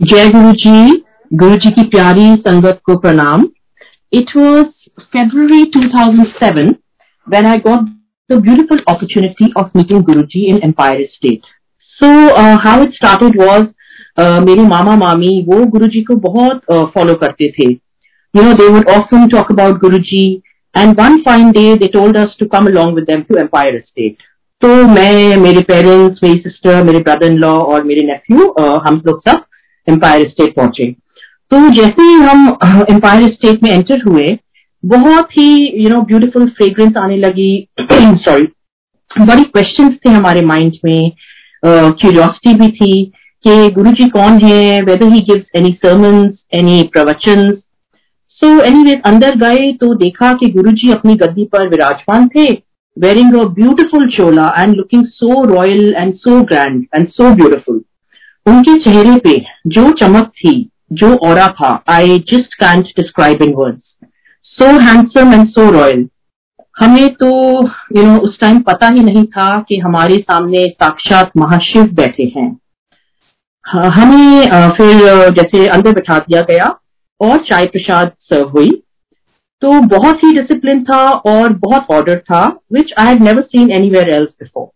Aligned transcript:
जय 0.00 0.28
गुरु 0.28 0.50
जी 0.52 1.02
गुरु 1.30 1.56
जी 1.62 1.70
की 1.70 1.82
प्यारी 1.88 2.26
संगत 2.36 2.78
को 2.84 2.96
प्रणाम। 2.98 3.42
It 4.12 4.30
was 4.36 4.64
February 5.14 5.64
two 5.74 5.80
thousand 5.88 6.26
seven 6.36 6.70
when 7.26 7.46
I 7.46 7.58
got 7.66 7.80
the 8.30 8.38
beautiful 8.46 8.80
opportunity 8.88 9.50
of 9.60 9.76
meeting 9.76 10.02
Guru 10.04 10.22
ji 10.34 10.44
in 10.50 10.60
Empire 10.64 11.02
State 11.12 11.50
so 11.96 12.08
how 12.64 12.82
it 12.82 12.94
started 12.94 13.40
was 13.42 13.64
मेरे 14.46 14.64
मामा 14.68 14.94
मामी 15.04 15.34
वो 15.48 15.64
गुरु 15.74 15.88
जी 15.88 16.02
को 16.02 16.16
बहुत 16.28 16.62
फॉलो 16.70 17.12
uh, 17.12 17.20
करते 17.20 17.50
थे। 17.50 17.70
You 17.70 18.42
know 18.42 18.52
they 18.52 18.68
would 18.68 18.88
often 18.90 19.28
talk 19.28 19.52
about 19.52 19.80
Guru 19.80 19.98
ji 20.08 20.22
and 20.74 21.00
one 21.00 21.20
fine 21.28 21.50
day 21.50 21.74
they 21.74 21.86
told 21.98 22.16
us 22.16 22.36
to 22.40 22.46
come 22.56 22.66
along 22.66 22.96
with 22.96 23.12
to 23.28 23.38
Empire 23.40 23.78
State 23.86 24.26
तो 24.62 24.74
मैं 24.88 25.36
मेरे 25.44 25.60
पेरेंट्स 25.68 26.24
मेरी 26.24 26.40
सिस्टर 26.48 26.82
मेरे 26.84 26.98
ब्रदर 27.00 27.32
इन 27.32 27.38
लॉ 27.38 27.54
और 27.58 27.84
मेरे 27.84 28.06
नेफ्यू 28.06 28.52
uh, 28.60 28.80
हम 28.88 29.02
लोग 29.06 29.22
सब 29.28 29.44
एम्पायर 29.88 30.28
स्टेट 30.28 30.54
पहुँचे। 30.54 30.90
तो 31.52 31.68
जैसे 31.68 32.02
ही 32.02 32.12
हम 32.12 32.58
एम्पायर 32.90 33.28
स्टेट 33.28 33.62
में 33.62 33.70
एंटर 33.70 34.02
हुए 34.08 34.38
बहुत 34.84 35.30
ही 35.30 35.82
यू 35.82 35.88
नो 35.88 36.00
ब्यूटीफुल 36.00 36.48
फ्रेग्रेंस 36.48 36.96
आने 36.96 37.16
लगी। 37.16 37.68
सॉरी 37.80 38.44
बड़ी 39.20 39.42
क्वेश्चन 39.42 39.88
थे 39.94 40.10
हमारे 40.10 40.40
माइंड 40.40 40.72
में। 40.84 41.12
क्यूरियोसिटी 41.64 42.50
uh, 42.50 42.60
भी 42.60 42.68
थी 42.68 43.04
कि 43.44 43.70
गुरु 43.70 43.90
जी 43.90 44.08
कौन 44.08 44.38
है 44.44 44.80
whether 44.80 45.12
he 45.12 45.20
gives 45.20 45.46
any 45.56 45.70
sermons 45.84 46.38
any 46.54 46.82
pravachan. 46.92 47.50
So 48.42 48.48
any 48.62 48.92
अंदर 48.94 49.36
गए 49.36 49.72
तो 49.72 49.94
देखा 49.94 50.32
कि 50.32 50.46
गुरु 50.46 50.70
जी 50.72 50.92
अपनी 50.92 51.14
गद्दी 51.14 51.44
पर 51.44 51.68
विराजमान 51.68 52.28
थे 52.28 52.44
wearing 52.96 53.34
a 53.34 53.44
beautiful 53.44 54.08
chola 54.08 54.54
and 54.58 54.74
looking 54.76 55.04
so 55.06 55.44
royal 55.44 55.94
and 55.94 56.14
so 56.14 56.40
grand 56.42 56.84
and 56.94 57.08
so 57.08 57.34
beautiful 57.34 57.82
उनके 58.46 58.74
चेहरे 58.82 59.16
पे 59.18 59.34
जो 59.66 59.90
चमक 60.00 60.30
थी, 60.36 60.70
जो 60.92 61.14
और 61.16 61.40
था 61.52 61.72
I 61.88 62.18
just 62.28 62.54
can't 62.54 62.86
describe 62.96 63.42
in 63.42 63.52
words 63.54 63.96
so 64.44 64.66
handsome 64.80 65.32
and 65.34 65.48
so 65.48 65.70
royal 65.70 66.08
हमें 66.78 67.08
तो 67.14 67.28
यू 67.96 68.02
नो 68.02 68.16
उस 68.18 68.38
टाइम 68.40 68.60
पता 68.60 68.88
ही 68.88 69.02
नहीं 69.04 69.24
था 69.26 69.48
कि 69.68 69.78
हमारे 69.78 70.16
सामने 70.20 70.64
साक्षात 70.66 71.30
महाशिव 71.36 71.88
बैठे 71.94 72.32
हैं। 72.36 72.48
हमें 73.64 74.70
फिर 74.76 75.30
जैसे 75.30 75.66
अंदर 75.68 75.92
बैठा 75.92 76.18
दिया 76.18 76.40
गया 76.42 76.66
और 77.20 77.44
चाय 77.44 77.66
प्रसाद 77.66 78.12
सर्व 78.22 78.48
हुई। 78.48 78.70
तो 79.62 79.80
बहुत 79.88 80.24
ही 80.24 80.32
डिसिप्लिन 80.32 80.82
था 80.84 81.02
और 81.28 81.52
बहुत 81.58 81.86
ऑर्डर 81.92 82.18
था 82.26 82.44
which 82.72 82.92
I 82.98 83.06
had 83.06 83.22
never 83.22 83.42
seen 83.42 83.70
anywhere 83.72 84.10
else 84.10 84.30
before 84.40 84.68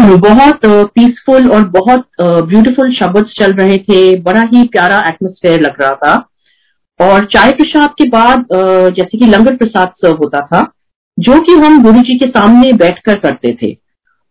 बहुत 0.00 0.60
पीसफुल 0.66 1.50
और 1.50 1.68
बहुत 1.68 2.06
ब्यूटीफुल 2.20 2.94
शब्द 2.94 3.26
चल 3.36 3.52
रहे 3.52 3.76
थे। 3.78 4.00
बड़ा 4.20 4.40
ही 4.52 4.66
प्यारा 4.68 4.98
एटमोस्फेयर 5.08 5.60
लग 5.60 5.80
रहा 5.82 5.94
था। 5.94 6.14
और 7.00 7.24
चाय 7.26 7.52
प्रसाद 7.52 7.90
के 7.98 8.08
बाद 8.08 8.46
जैसे 8.96 9.18
कि 9.18 9.26
लंगर 9.26 9.56
प्रसाद 9.56 9.92
सर्व 9.96 10.16
होता 10.16 10.40
था, 10.46 10.60
जो 11.18 11.38
कि 11.40 11.52
हम 11.54 11.82
गुरु 11.82 12.00
जी 12.00 12.18
के 12.18 12.26
सामने 12.28 12.72
बैठकर 12.74 13.18
करते 13.18 13.56
थे। 13.62 13.72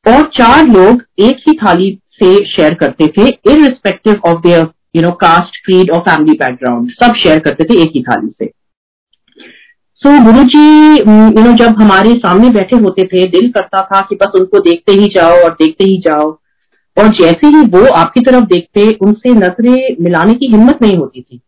और 0.05 0.21
चार 0.33 0.65
लोग 0.65 1.03
एक 1.19 1.38
ही 1.47 1.57
थाली 1.57 1.97
से 2.13 2.35
शेयर 2.47 2.73
करते 2.73 3.07
थे 3.07 3.27
irrespective 3.51 4.21
of 4.27 4.41
their 4.41 4.67
you 4.95 5.01
know 5.01 5.11
caste 5.21 5.57
creed 5.65 5.91
और 5.91 5.99
फैमिली 6.01 6.38
बैकग्राउंड 6.38 6.91
सब 6.93 7.15
शेयर 7.15 7.39
करते 7.39 7.63
थे 7.63 7.81
एक 7.81 7.91
ही 7.95 8.01
थाली 8.03 8.27
से। 8.29 8.51
सो 10.02 10.09
so, 10.09 10.23
Guru 10.26 10.44
ji 10.44 10.59
you 10.95 11.44
no 11.44 11.52
जब 11.58 11.80
हमारे 11.81 12.14
सामने 12.16 12.50
बैठे 12.50 12.78
होते 12.78 13.03
थे 13.03 13.26
दिल 13.30 13.50
करता 13.52 13.81
था 13.84 14.02
कि 14.02 14.16
बस 14.16 14.36
उनको 14.36 14.59
देखते 14.59 14.92
ही 14.92 15.08
जाओ 15.16 15.38
और 15.44 15.53
देखते 15.53 15.84
ही 15.84 15.98
जाओ। 15.98 16.30
और 16.98 17.08
जैसे 17.16 17.48
ही 17.48 17.62
वो 17.67 17.86
आपकी 17.94 18.22
तरफ़ 18.22 18.44
देखते 18.45 18.86
उनसे 19.02 19.34
नज़रें 19.36 19.95
मिलाने 20.02 20.34
की 20.34 20.52
हिम्मत 20.52 20.81
नहीं 20.81 20.98
होती 20.98 21.22
थी। 21.22 21.40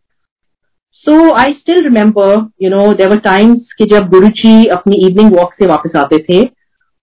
So 1.06 1.32
I 1.34 1.52
still 1.52 1.82
remember 1.84 2.34
you 2.62 2.70
know 2.70 2.92
there were 2.94 3.18
times 3.20 3.72
कि 3.78 3.84
जब 3.94 4.08
गुरु 4.08 4.28
जी 4.40 4.64
अपनी 4.70 5.06
इवनिंग 5.06 5.32
वॉक 5.36 5.54
से 5.54 5.66
वापस 5.66 5.96
आते 5.96 6.18
थे 6.24 6.42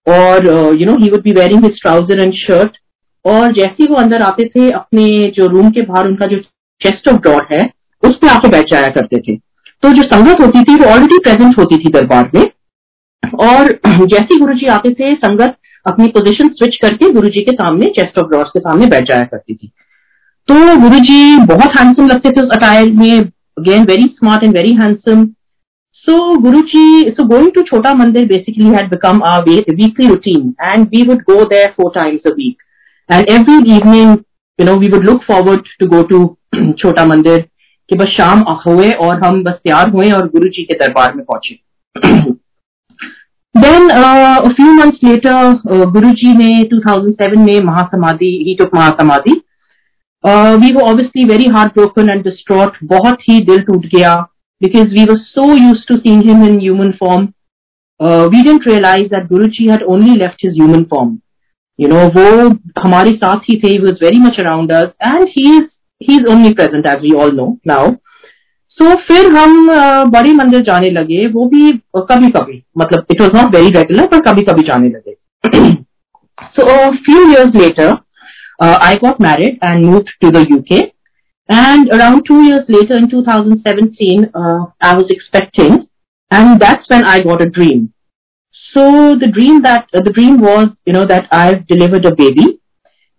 और 0.07 0.47
you 0.79 0.85
know 0.85 0.97
he 0.97 1.09
would 1.09 1.23
be 1.23 1.31
wearing 1.31 1.63
his 1.65 1.81
trouser 1.81 2.23
and 2.23 2.33
shirt 2.35 2.77
और 3.25 3.53
जैसे 3.53 3.75
ही 3.79 3.87
वो 3.87 3.95
अंदर 3.95 4.21
आते 4.23 4.49
थे 4.49 4.69
अपने 4.73 5.09
जो 5.35 5.47
रूम 5.47 5.71
के 5.71 5.81
बाहर 5.83 6.07
उनका 6.07 6.27
जो 6.27 6.39
चेस्ट 6.81 7.09
ऑफ़ 7.09 7.21
ड्रॉर 7.21 7.47
है 7.51 7.65
उस 8.03 8.17
पर 8.17 8.27
आके 8.27 8.47
बैठ 8.49 8.71
जाया 8.71 8.87
करते 8.91 9.21
थे। 9.21 9.39
तो 9.83 9.91
जो 9.93 10.03
संगत 10.03 10.41
होती 10.41 10.63
थी, 10.63 10.75
वो 10.75 10.89
ऑलरेडी 10.89 11.17
प्रेजेंट 11.23 11.57
होती 11.59 11.77
थी 11.77 11.91
दरबार 11.91 12.29
में। 12.35 12.45
और 13.41 13.71
जैसे 14.07 14.37
गुरु 14.39 14.53
जी 14.53 14.67
आते 14.73 14.89
थे, 14.91 15.13
संगत 15.15 15.55
अपनी 15.85 16.07
पोजीशन 16.09 16.47
स्विच 16.49 16.75
करके 16.81 17.11
गुरु 17.13 17.29
जी 17.29 17.41
के 17.41 17.51
सामने 17.53 17.85
चेस्ट 17.97 18.19
ऑफ़ 18.19 18.27
ड्रॉर्स 18.29 18.49
के 18.49 18.59
सामने 18.59 18.85
बैठ 18.87 19.07
जाया 19.07 19.23
करती 19.23 19.55
थी। 19.55 19.71
तो 20.47 20.55
गुरु 20.81 20.99
जी 21.01 21.37
बहुत 21.45 21.79
हैंडसम 21.79 22.07
लगते 22.07 22.29
थे 22.31 22.41
उस 22.41 22.55
अटायर 22.55 22.91
में। 22.93 23.19
Again 23.59 23.85
very 23.85 24.05
smart 24.07 24.43
and 24.43 24.53
very 24.53 24.73
handsome 24.75 25.25
so 25.95 26.37
Guru 26.39 26.59
ji 26.71 27.09
so 27.09 27.23
going 27.27 27.51
to 27.51 27.61
Chhota 27.61 27.93
Mandir 27.93 28.25
basically 28.27 28.65
had 28.65 28.89
become 28.89 29.21
a 29.25 29.37
weekly 29.39 30.07
routine 30.07 30.53
and 30.63 30.85
we 30.87 31.01
would 31.07 31.21
go 31.29 31.43
there 31.45 31.73
four 31.77 31.91
times 31.95 32.27
a 32.27 32.33
week 32.33 32.63
and 33.09 33.29
every 33.29 33.55
evening 33.75 34.11
you 34.59 34.65
know 34.65 34.75
we 34.79 34.89
would 34.89 35.03
look 35.05 35.23
forward 35.27 35.67
to 35.79 35.87
go 35.87 36.01
to 36.11 36.19
Chhota 36.79 37.05
Mandir 37.05 37.45
कि 37.89 37.95
बस 37.95 38.07
शाम 38.07 38.39
हुए 38.67 38.89
और 39.01 39.23
हम 39.23 39.43
बस 39.43 39.59
तैयार 39.63 39.89
हुए 39.89 40.11
और 40.11 40.27
गुरु 40.27 40.49
जी 40.49 40.63
के 40.63 40.73
दरबार 40.73 41.13
में 41.15 41.23
पहुँचे। 41.25 41.59
देन 43.55 43.87
फ्यू 44.49 44.73
मंथ्स 44.73 45.03
लेटर 45.03 45.85
गुरु 45.91 46.09
जी 46.13 46.33
ने 46.33 46.49
2007 46.73 47.37
में 47.37 47.59
महासमाधि 47.65 48.31
he 48.47 48.55
took 48.55 48.75
mahasamadhi 48.75 49.41
we 50.23 50.73
were 50.73 50.81
obviously 50.81 51.23
very 51.25 51.49
heartbroken 51.71 52.09
and 52.09 52.23
distraught 52.23 52.77
बहुत 52.83 53.21
ही 53.29 53.39
दिल 53.45 53.61
टूट 53.61 53.85
गया 53.95 54.15
because 54.61 54.93
we 54.93 55.03
were 55.03 55.17
so 55.17 55.51
used 55.53 55.85
to 55.87 55.97
seeing 55.97 56.23
him 56.23 56.43
in 56.47 56.59
human 56.59 56.91
form 56.99 57.27
we 58.29 58.41
didn't 58.43 58.67
realise 58.67 59.07
that 59.07 59.27
Guru 59.27 59.47
ji 59.47 59.67
had 59.67 59.83
only 59.95 60.15
left 60.15 60.45
his 60.45 60.59
human 60.59 60.83
form 60.91 61.17
you 61.79 61.87
know 61.87 62.05
वो 62.17 62.47
हमारे 62.81 63.11
साथ 63.15 63.49
ही 63.49 63.59
थे 63.59 63.77
very 63.79 64.19
much 64.19 64.39
around 64.39 64.71
and 64.71 65.27
he 65.29 65.57
is 65.57 65.65
he 66.00 66.16
is 66.16 66.26
only 66.30 66.52
present 66.54 66.86
as 66.86 67.00
we 67.02 67.12
all 67.22 67.34
know 67.36 67.46
now 67.66 67.90
so 68.78 68.94
फिर 69.08 69.32
हम 69.32 69.66
बड़ी 70.10 70.32
मंदिर 70.34 70.60
जाने 70.68 70.90
लगे 70.90 71.26
वो 71.32 71.44
भी 71.48 71.70
कभी 71.96 72.30
कभी 72.36 72.62
मतलब 72.78 73.06
it 73.10 73.20
was 73.20 73.34
not 73.34 73.54
very 73.56 73.70
regular 73.78 74.06
पर 74.06 74.20
कभी 74.30 74.42
कभी 74.42 74.66
जाने 74.68 74.88
लगे 74.88 75.74
so 76.56 76.64
few 76.96 77.28
years 77.30 77.54
later 77.56 77.96
I 78.64 78.94
got 79.04 79.20
married 79.20 79.58
and 79.64 79.84
move 79.84 80.04
to 80.20 80.30
the 80.30 80.46
UK 80.50 80.80
and 81.48 81.90
around 81.92 82.24
two 82.26 82.42
years 82.42 82.64
later 82.68 82.94
in 82.94 83.08
2017 83.10 84.30
uh, 84.34 84.66
i 84.80 84.94
was 84.94 85.06
expecting 85.10 85.88
and 86.30 86.60
that's 86.60 86.88
when 86.88 87.04
i 87.04 87.18
got 87.20 87.42
a 87.42 87.50
dream 87.50 87.92
so 88.54 89.16
the 89.16 89.26
dream 89.28 89.60
that 89.62 89.86
uh, 89.92 90.00
the 90.00 90.12
dream 90.12 90.40
was 90.40 90.68
you 90.86 90.92
know 90.92 91.04
that 91.04 91.26
i've 91.32 91.66
delivered 91.66 92.06
a 92.06 92.14
baby 92.14 92.60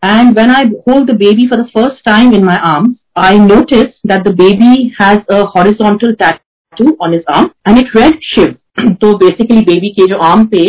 And 0.02 0.34
when 0.34 0.50
I 0.50 0.64
hold 0.86 1.08
the 1.08 1.14
baby 1.14 1.48
for 1.48 1.56
the 1.56 1.68
first 1.74 2.04
time 2.04 2.32
in 2.32 2.44
my 2.44 2.56
arms, 2.56 2.98
I 3.16 3.36
notice 3.36 3.94
that 4.04 4.24
the 4.24 4.32
baby 4.32 4.94
has 4.98 5.18
a 5.28 5.44
horizontal 5.46 6.14
tattoo 6.14 6.96
on 7.00 7.12
his 7.12 7.24
arm 7.26 7.50
and 7.64 7.78
it 7.78 7.94
read 7.94 8.14
Shiv. 8.22 8.56
तो 9.00 9.12
basically 9.18 9.60
baby 9.64 9.88
के 9.90 10.06
जो 10.06 10.18
arm 10.24 10.44
पे 10.46 10.64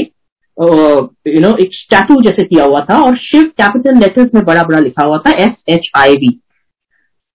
you 0.57 1.39
know 1.41 1.55
एक 1.63 1.71
tattoo 1.91 2.21
जैसे 2.21 2.43
किया 2.43 2.63
हुआ 2.63 2.79
था 2.89 2.97
और 3.01 3.17
शिव 3.17 3.43
कैपिटल 3.57 3.99
लेटर्स 3.99 4.33
में 4.35 4.43
बड़ा 4.45 4.63
बड़ा 4.63 4.79
लिखा 4.79 5.05
हुआ 5.07 5.17
था 5.17 5.31
एस 5.43 5.51
एच 5.69 5.89
आई 5.97 6.15
वी 6.15 6.29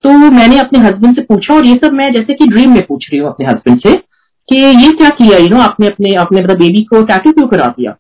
तो 0.04 0.10
मैंने 0.31 0.59
अपने 0.59 0.78
हस्बैंड 0.78 1.15
से 1.16 1.22
पूछा 1.22 1.54
और 1.54 1.66
ये 1.66 1.75
सब 1.84 1.93
मैं 1.93 2.12
जैसे 2.15 2.34
कि 2.34 2.47
ड्रीम 2.47 2.72
में 2.75 2.83
पूछ 2.87 3.09
रही 3.10 3.21
हूँ 3.21 3.28
अपने 3.28 3.47
हस्बैंड 3.47 3.81
से 3.81 3.94
कि 4.49 4.59
ये 4.59 4.91
क्या 4.93 5.09
किया 5.21 5.38
यू 5.38 5.49
नो 5.49 5.60
आपने 5.60 5.87
अपने 5.87 6.15
अपने 6.22 6.43
मतलब 6.43 6.59
बेबी 6.59 6.83
को 6.84 7.03
टैटू 7.03 7.33
क्यों 7.33 7.47
करा 7.47 7.69
दिया 7.69 7.97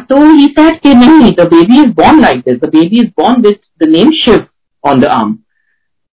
तो 0.00 0.24
ही 0.30 0.46
सेड 0.46 0.80
कि 0.80 0.94
नहीं 0.94 1.32
the 1.32 1.46
baby 1.46 1.80
is 1.80 1.92
born 1.94 2.20
like 2.20 2.38
this 2.38 2.58
the 2.58 2.70
baby 2.74 3.00
is 3.00 3.08
born 3.20 3.42
with 3.42 3.56
the 3.82 3.88
name 3.88 4.10
Shiv 4.10 4.44
on 4.84 5.00
the 5.00 5.06
arm 5.06 5.36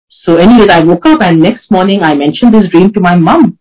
so 0.09 0.38
anyways 0.60 0.69
I 0.69 0.81
woke 0.81 1.07
up 1.07 1.24
and 1.24 1.42
next 1.44 1.74
morning 1.74 2.04
I 2.04 2.13
mention 2.13 2.51
this 2.51 2.69
dream 2.69 2.89
to 2.89 3.01
my 3.01 3.15
mum 3.15 3.51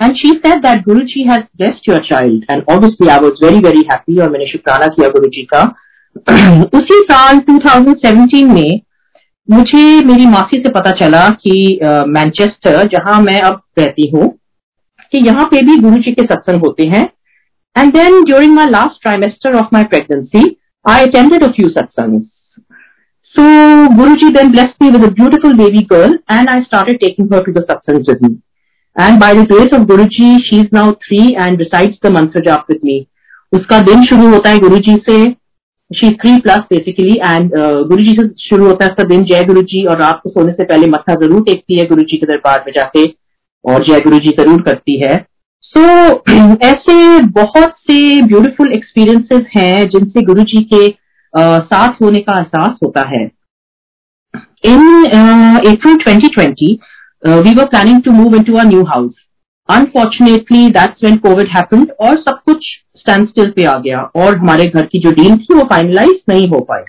and 0.00 0.16
she 0.16 0.28
said 0.28 0.62
that 0.62 0.82
Guru 0.84 1.00
ji 1.00 1.22
has 1.22 1.40
blessed 1.56 1.90
your 1.90 1.98
child 1.98 2.44
and 2.50 2.62
obviously 2.70 3.08
I 3.08 3.18
was 3.18 3.44
very 3.44 3.58
very 3.58 3.80
happy 3.80 4.18
और 4.18 4.30
मैंने 4.30 4.46
शुक्राना 4.46 4.86
किया 4.86 5.08
गुरु 5.08 5.28
जी 5.28 5.42
का। 5.54 5.62
उसी 6.74 7.00
साल 7.00 7.38
2017 7.38 8.42
में 8.54 8.80
मुझे 9.50 10.04
मेरी 10.04 10.26
मासी 10.26 10.60
से 10.62 10.68
पता 10.68 10.90
चला 10.90 11.28
कि 11.30 11.80
मैनचेस्टर 11.84 12.82
uh, 12.82 12.92
जहाँ 12.92 13.20
मैं 13.20 13.40
अब 13.40 13.60
रहती 13.78 14.10
हूँ 14.14 14.28
कि 15.12 15.18
यहाँ 15.18 15.46
पे 15.46 15.62
भी 15.66 15.76
गुरु 15.76 15.96
जी 15.96 16.12
के 16.12 16.22
सत्संग 16.22 16.60
होते 16.60 16.84
हैं। 16.84 17.08
And 17.76 17.92
then 17.92 18.24
during 18.24 18.54
my 18.54 18.66
last 18.66 19.00
trimester 19.04 19.54
of 19.54 19.70
my 19.72 19.84
pregnancy, 19.84 20.58
I 20.84 21.04
attended 21.04 21.42
a 21.42 21.52
few 21.52 21.68
satsangs. 21.68 22.28
So 23.34 23.42
Guruji 23.42 24.34
then 24.34 24.52
blessed 24.52 24.80
me 24.80 24.90
with 24.90 25.04
a 25.04 25.10
beautiful 25.10 25.56
baby 25.56 25.84
girl 25.84 26.12
and 26.28 26.48
I 26.48 26.62
started 26.64 27.00
taking 27.00 27.28
her 27.28 27.42
to 27.42 27.52
the 27.52 27.60
satsangs 27.60 28.06
with 28.08 28.20
me. 28.20 28.42
And 28.96 29.20
by 29.20 29.34
the 29.34 29.46
grace 29.46 29.72
of 29.72 29.86
Guruji, 29.86 30.40
she 30.48 30.60
is 30.60 30.72
now 30.72 30.96
three 31.06 31.36
and 31.36 31.58
recites 31.58 31.98
the 32.02 32.10
mantra 32.10 32.42
jap 32.42 32.68
with 32.68 32.82
me. 32.82 33.06
उसका 33.52 33.80
दिन 33.82 34.02
शुरू 34.04 34.28
होता 34.30 34.50
है 34.50 34.58
गुरु 34.58 34.76
जी 34.78 34.94
से 35.08 35.14
she 35.90 36.10
three 36.16 36.36
plus 36.40 36.58
basically 36.72 37.14
and 37.14 37.50
Guru 37.88 38.02
ji 38.02 38.12
से 38.18 38.26
शुरू 38.48 38.66
होता 38.66 38.84
है 38.84 38.90
उसका 38.90 39.04
दिन 39.08 39.24
जय 39.30 39.42
गुरु 39.44 39.62
जी 39.72 39.84
और 39.84 39.98
रात 40.00 40.20
को 40.24 40.30
सोने 40.30 40.52
से 40.52 40.64
पहले 40.64 40.86
मत्था 40.86 41.14
ज़रूर 41.22 41.42
टेकती 41.44 41.78
है 41.78 41.86
गुरु 41.86 42.02
जी 42.10 42.16
के 42.16 42.26
दरबार 42.26 42.62
में 42.66 42.72
जाके 42.76 43.04
और 43.64 43.86
जय 43.88 44.00
गुरु 44.00 44.18
जी 44.26 44.34
ज़रूर 44.38 44.62
करती 44.62 45.00
है 45.00 45.14
सो 45.76 46.08
so, 46.08 46.30
ऐसे 46.64 47.22
बहुत 47.22 47.68
से 47.68 48.22
ब्यूटीफुल 48.22 48.72
एक्सपीरियंसेस 48.72 49.42
हैं 49.56 49.88
जिनसे 49.88 50.22
गुरु 50.22 50.42
जी 50.42 50.62
के 50.62 50.86
uh, 50.86 51.64
साथ 51.64 51.88
होने 52.02 52.18
का 52.18 52.38
एहसास 52.38 52.78
होता 52.82 53.08
है। 53.08 53.30
In 54.64 55.04
April 55.66 56.18
2020 56.18 56.76
we 57.44 57.54
were 57.54 57.64
planning 57.64 58.02
to 58.02 58.10
move 58.10 58.36
into 58.36 58.54
a 58.54 58.62
new 58.62 58.84
house 58.84 59.12
unfortunately 59.70 60.68
that's 60.68 61.04
when 61.04 61.16
COVID 61.16 61.48
happened 61.48 61.92
और 62.00 62.16
सब 62.20 62.40
कुछ 62.46 62.58
स्टैंड 62.96 63.28
स्टिल 63.28 63.50
पे 63.50 63.64
आ 63.64 63.78
गया 63.78 64.10
और 64.16 64.36
हमारे 64.36 64.66
घर 64.66 64.86
की 64.86 64.98
जो 64.98 65.10
डील 65.10 65.36
थी 65.36 65.54
वो 65.54 65.62
फाइनलाइज 65.62 66.20
नहीं 66.28 66.48
हो 66.48 66.60
पाए 66.60 66.84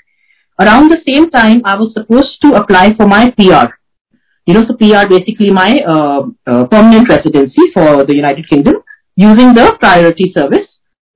around 0.59 0.93
the 0.93 0.97
same 0.99 1.25
time 1.25 1.61
I 1.67 1.75
was 1.75 1.89
suppose 1.89 2.41
to 2.41 2.51
apply 2.51 2.91
for 2.91 3.07
my 3.07 3.27
P 3.27 3.49
R 3.49 3.69
you 4.47 4.53
know, 4.53 4.65
so 4.67 4.75
PR 4.75 5.07
basically 5.07 5.51
my 5.51 5.79
uh, 5.87 6.21
uh, 6.47 6.65
permanent 6.67 7.09
residency 7.09 7.71
for 7.73 8.03
the 8.03 8.15
United 8.15 8.47
Kingdom 8.49 8.75
using 9.17 9.53
the 9.53 9.77
priority 9.79 10.31
service, 10.35 10.67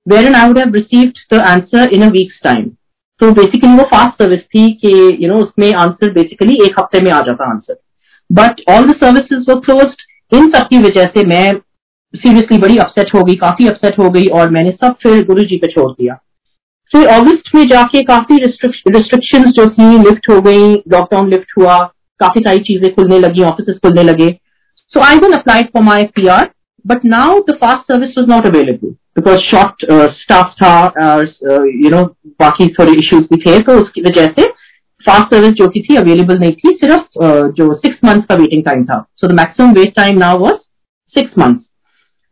wherein 0.04 0.34
I 0.34 0.48
would 0.48 0.58
have 0.58 0.72
received 0.72 1.18
the 1.30 1.46
answer 1.46 1.88
in 1.90 2.02
a 2.02 2.10
week's 2.10 2.38
time. 2.40 2.76
So 3.20 3.32
basically 3.32 3.76
वो 3.76 3.88
fast 3.90 4.18
service 4.18 4.44
थी 4.54 4.70
कि 4.84 4.92
you 5.20 5.28
know 5.28 5.42
उसमें 5.42 5.70
answer 5.72 6.12
basically 6.14 6.56
एक 6.66 6.80
हफ़्ते 6.80 7.00
में 7.04 7.10
आ 7.12 7.20
जाता 7.20 7.50
answer. 7.52 7.76
But 8.30 8.60
all 8.68 8.86
the 8.86 8.98
services 9.00 9.46
were 9.48 9.60
closed. 9.60 10.04
इन 10.34 10.46
सब 10.52 10.66
की 10.70 10.78
वजह 10.82 11.04
से 11.16 11.24
मैं 11.26 11.52
सीरियसली 12.14 12.56
बड़ी 12.58 12.76
अपसेट 12.76 13.14
हो 13.14 13.22
गई 13.24 13.34
काफ़ी 13.34 13.66
अपसेट 13.68 13.98
हो 13.98 14.08
गई 14.10 14.24
और 14.38 14.50
मैंने 14.50 14.70
सब 14.70 14.94
फिर 15.02 15.24
गुरु 15.24 15.44
जी 15.44 15.56
पे 15.56 15.66
छोड़ 15.72 15.90
दिया 15.92 16.14
फिर 16.92 17.06
अगस्त 17.08 17.54
में 17.54 17.62
जाके 17.68 18.02
काफ़ी 18.02 18.36
रिस्ट्रिक्शन 18.44 19.44
जो 19.50 19.66
थी 19.70 19.98
लिफ्ट 19.98 20.30
हो 20.30 20.40
गई 20.40 20.74
लॉकडाउन 20.92 21.30
लिफ्ट 21.30 21.52
हुआ 21.58 21.76
काफ़ी 22.20 22.40
सारी 22.40 22.58
चीज़ें 22.66 22.94
खुलने 22.94 23.18
लगी 23.18 23.42
ऑफ़िस 23.44 23.76
खुलने 23.76 24.02
लगे। 24.02 24.30
So 24.92 25.00
I 25.04 25.16
once 25.22 25.32
applied 25.32 25.66
for 25.72 25.82
my 25.84 26.04
P 26.16 26.26
R 26.28 26.50
but 26.84 27.04
now 27.04 27.38
the 27.48 27.54
fast 27.62 27.92
service 27.92 28.14
was 28.18 28.28
not 28.30 28.46
available 28.46 28.94
because 29.18 29.38
short 29.44 29.84
staff 30.16 30.52
था 30.62 30.74
यू 31.82 31.90
नो 31.90 32.02
बाकी 32.40 32.66
थोड़े 32.78 32.92
इश्यूज़ 32.92 33.24
भी 33.32 33.40
थे 33.42 33.58
तो 33.60 33.78
उसकी 33.80 34.02
वजह 34.02 34.26
से 34.38 34.48
फास्ट 35.04 35.34
सर्विस 35.34 35.52
जो 35.54 35.68
की 35.68 35.80
थी 35.80 35.96
अवेलेबल 35.96 36.38
नहीं 36.38 36.52
थी 36.52 36.70
सिर्फ़ 36.74 37.02
uh, 37.24 37.50
जो 37.56 37.74
सिक्स 37.74 37.98
मंथ 38.04 38.22
का 38.22 38.34
वेटिंग 38.34 38.62
टाइम 38.64 38.84
था। 38.84 38.98
So 39.14 39.28
the 39.28 39.32
maximum 39.32 39.72
wait 39.72 39.94
time 39.96 40.18
now 40.18 40.38
was 40.38 40.54
six 41.16 41.38
month 41.38 41.56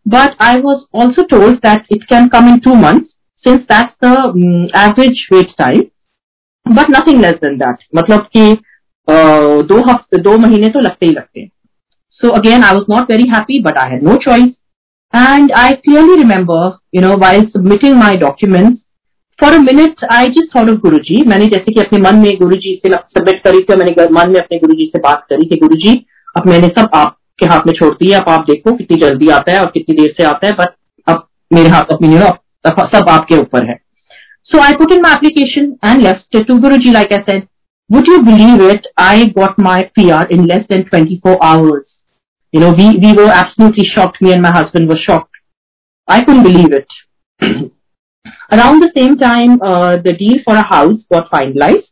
but 0.06 0.42
I 0.42 0.60
was 0.60 1.02
also 1.02 1.22
told 1.30 1.56
that 1.66 1.84
it 1.92 2.04
can 2.04 2.28
come 2.28 2.48
in 2.48 2.58
two 2.64 2.74
month 2.74 3.00
since 3.44 3.60
that's 3.72 4.04
the 4.04 4.70
average 4.78 5.26
wait 5.32 5.50
time 5.58 5.82
but 6.66 6.90
nothing 6.90 7.20
less 7.20 7.34
than 7.44 7.58
that. 7.58 7.76
मतलब 7.96 8.28
कि 8.36 8.52
दो 9.08 9.80
हफ़्ते 9.90 10.18
दो 10.18 10.36
महीने 10.38 10.68
तो 10.68 10.80
लगते 10.80 11.06
ही 11.06 11.12
लगते 11.12 11.50
So 12.20 12.32
again, 12.32 12.62
I 12.62 12.72
was 12.72 12.84
not 12.88 13.08
very 13.08 13.28
happy, 13.28 13.60
but 13.60 13.76
I 13.76 13.88
had 13.90 14.02
no 14.02 14.16
choice. 14.16 14.52
And 15.12 15.52
I 15.52 15.74
clearly 15.74 16.16
remember, 16.16 16.78
you 16.90 17.00
know, 17.00 17.16
while 17.16 17.42
submitting 17.52 17.98
my 17.98 18.16
documents, 18.16 18.80
for 19.38 19.48
a 19.48 19.60
minute 19.60 19.96
I 20.08 20.26
just 20.28 20.52
thought 20.52 20.68
of 20.68 20.76
Guruji. 20.76 21.26
मैंने 21.26 21.46
जैसे 21.46 21.72
कि 21.72 21.80
अपने 21.80 21.98
मन 21.98 22.16
में 22.16 22.36
गुरु 22.38 22.56
जी 22.56 22.74
से 22.86 22.92
सबमिट 22.92 23.42
करी 23.44 23.60
थी 23.60 23.76
मैंने 23.76 24.06
मन 24.12 24.30
में 24.30 24.40
अपने 24.40 24.58
गुरु 24.58 24.74
जी 24.74 24.86
से 24.86 24.98
बात 24.98 25.26
करी 25.30 25.48
कि 25.48 25.56
गुरुजी 25.56 25.94
अब 26.36 26.46
मैंने 26.46 26.68
सब 26.68 26.90
आपके 26.94 27.46
हाथ 27.46 27.66
में 27.66 27.72
छोड़ती 27.72 28.10
है 28.10 28.18
अब 28.20 28.28
आप 28.28 28.44
देखो 28.50 28.76
कितनी 28.76 28.96
जल्दी 28.96 29.28
आता 29.28 29.52
है 29.52 29.60
और 29.60 29.70
कितनी 29.74 29.96
देर 29.96 30.14
से 30.16 30.24
आता 30.24 30.46
है 30.46 30.52
बट 30.52 30.74
अब 31.06 31.26
मेरे 31.52 31.68
हाथ 31.68 31.92
अपनी 31.92 32.12
यू 32.14 32.20
नो 32.20 32.28
सब 32.68 33.08
आपके 33.08 33.36
ऊपर 33.36 33.68
है 33.68 33.78
so 34.48 34.60
I 34.60 34.72
put 34.72 34.92
in 34.92 35.02
my 35.02 35.12
application 35.12 35.74
and 35.84 36.02
left 36.02 36.46
to 36.48 36.58
Guru 36.58 36.76
ji 36.76 36.90
like 36.90 37.12
I 37.12 37.18
said 37.18 37.46
would 37.93 38.07
you 38.07 38.21
believe 38.23 38.61
it 38.61 38.87
i 38.97 39.25
got 39.37 39.57
my 39.57 39.77
pr 39.95 40.23
in 40.29 40.45
less 40.45 40.65
than 40.69 40.85
24 40.85 41.37
hours 41.41 41.85
you 42.53 42.59
know 42.59 42.71
we 42.73 42.87
we 42.97 43.13
were 43.13 43.31
absolutely 43.33 43.85
shocked 43.93 44.21
me 44.21 44.33
and 44.33 44.41
my 44.41 44.51
husband 44.51 44.87
were 44.87 45.01
shocked 45.05 45.43
i 46.07 46.23
couldn't 46.23 46.43
believe 46.43 46.73
it 46.73 46.97
around 48.51 48.81
the 48.81 48.91
same 48.97 49.17
time 49.17 49.59
uh, 49.61 49.97
the 49.97 50.13
deal 50.13 50.37
for 50.43 50.55
a 50.55 50.67
house 50.73 50.99
got 51.11 51.31
finalized 51.31 51.89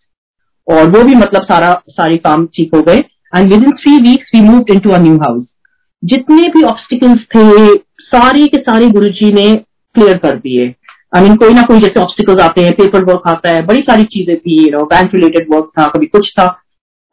और 0.67 0.89
वो 0.89 1.03
भी 1.03 1.13
मतलब 1.15 1.43
सारा 1.43 1.69
सारे 1.89 2.17
काम 2.17 2.45
ठीक 2.55 2.73
हो 2.75 2.81
गए 2.83 2.97
and 3.35 3.53
within 3.63 3.71
three 3.81 3.97
weeks 4.09 4.31
we 4.35 4.41
move 4.41 4.65
into 4.79 4.89
a 4.89 4.97
new 5.01 5.17
house 5.17 5.45
जितने 6.03 6.47
भी 6.55 6.63
ऑब्स्टिकल्स 6.63 7.21
थे 7.35 7.45
सारे 8.07 8.45
के 8.47 8.61
सारे 8.61 8.89
गुरु 8.89 9.07
जी 9.19 9.31
ने 9.33 9.45
क्लियर 9.95 10.17
कर 10.17 10.35
दिए 10.39 10.67
आई 11.12 11.22
मीन 11.22 11.36
कोई 11.36 11.54
ना 11.54 11.62
कोई 11.62 11.80
जैसे 11.80 12.00
ऑब्स्टिकल्स 12.00 12.40
आते 12.42 12.64
हैं 12.64 12.72
पेपर 12.74 13.04
वर्क 13.04 13.22
आता 13.28 13.54
है, 13.54 13.62
बड़ी 13.62 13.80
सारी 13.80 14.04
चीज़ें 14.06 14.36
थी 14.36 14.62
you 14.62 14.70
know 14.70 14.84
bank 14.86 15.14
related 15.14 15.46
work 15.50 15.70
था, 15.78 15.86
कभी 15.86 16.06
कुछ 16.08 16.30
था। 16.38 16.46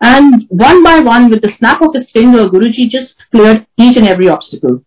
And 0.02 0.36
one 0.62 0.84
by 0.84 1.00
one 1.04 1.30
with 1.30 1.40
the 1.46 1.50
snap 1.50 1.82
of 1.84 1.98
finger 2.14 2.48
Guru 2.50 2.70
ji 2.70 2.90
just 2.90 3.24
clear 3.32 3.62
each 3.82 3.98
and 3.98 4.08
every 4.08 4.28
obstacle 4.30 4.80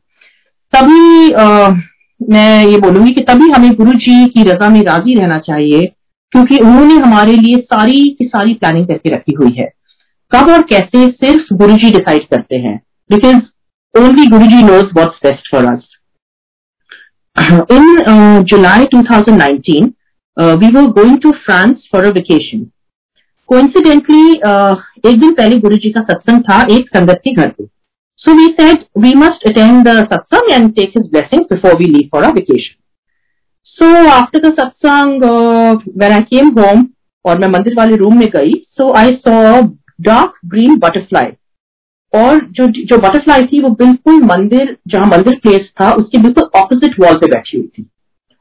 तभी 0.72 1.80
मैं 2.20 2.64
ये 2.64 2.78
बोलूँगी 2.80 3.10
कि 3.10 3.22
तभी 3.24 3.50
हमें 3.50 3.72
गुरु 3.74 3.92
जी 3.98 4.24
की 4.26 4.42
रजा 4.44 4.68
में 4.68 4.80
राज़ी 4.84 5.14
रहना 5.14 5.38
चाहिए, 5.40 5.86
क्योंकि 6.32 6.58
उन्होंने 6.58 6.94
हमारे 6.96 7.32
लिए 7.34 7.56
सारी 7.62 8.04
की 8.18 8.24
सारी 8.26 8.54
प्लानिंग 8.54 8.86
करके 8.86 9.10
रखी 9.10 9.34
हुई 9.34 9.52
है। 9.52 9.68
कब 10.32 10.50
और 10.50 10.62
कैसे, 10.62 11.06
सिर्फ़ 11.08 11.54
गुरु 11.54 11.74
जी 11.74 11.90
डिसाइड 11.90 12.26
करते 12.26 12.56
हैं 12.58 12.76
because 13.10 13.40
only 13.94 14.26
Guru 14.26 14.46
ji 14.46 14.62
knows 14.64 14.98
what's 14.98 15.18
best 15.24 15.50
for 15.52 15.64
us 15.66 15.91
in 17.36 18.42
July 18.48 18.84
2019 18.94 19.86
we 20.60 20.68
were 20.72 20.86
going 20.98 21.16
to 21.22 21.30
France 21.44 21.88
for 21.92 22.04
a 22.04 22.10
vacation 22.14 22.64
coincidentally 23.48 24.30
एक 25.10 25.20
दिन 25.20 25.32
पहले 25.34 25.58
गुरु 25.60 25.76
जी 25.76 25.90
का 25.90 26.02
सत्संग 26.02 26.42
था 26.42 26.60
एक 26.74 26.88
संगत 26.88 27.20
के 27.24 27.32
घर 27.34 27.48
पे। 27.48 27.64
So 28.20 28.34
we 28.34 28.46
said 28.60 28.84
we 28.98 29.12
must 29.16 29.46
attend 29.50 29.88
the 29.88 29.96
satsang 30.12 30.52
and 30.52 30.72
take 30.74 30.92
his 30.96 31.10
blessing 31.10 31.44
before 31.52 31.76
we 31.78 31.84
leave 31.84 32.08
for 32.12 32.24
a 32.24 32.32
vacation 32.34 32.80
so 33.66 34.08
after 34.10 34.48
the 34.48 34.52
satsang 34.60 35.24
when 36.02 36.12
I 36.12 36.20
came 36.30 36.48
home 36.58 36.86
और 37.24 37.38
मैं 37.38 37.48
मंदिर 37.48 37.74
वाले 37.78 37.96
रूम 37.96 38.18
में 38.18 38.28
गई 38.36 38.52
so 38.80 38.92
I 38.96 39.10
saw 39.28 39.60
dark 40.00 40.38
green 40.46 40.76
butterfly 40.78 41.30
और 42.12 42.40
जो 42.50 42.66
जो 42.66 42.96
butterfly 42.98 43.42
थी 43.42 43.60
वो 43.62 43.68
बिल्कुल 43.76 44.22
मंदिर 44.24 44.76
जहाँ 44.88 45.06
मंदिर 45.08 45.38
प्लेस 45.42 45.68
था 45.80 45.90
उसके 45.94 46.18
बिल्कुल 46.18 46.50
ऑपोजिट 46.56 46.98
वॉल 47.00 47.14
पे 47.16 47.26
बैठी 47.26 47.56
हुई 47.56 47.66
थी। 47.68 47.86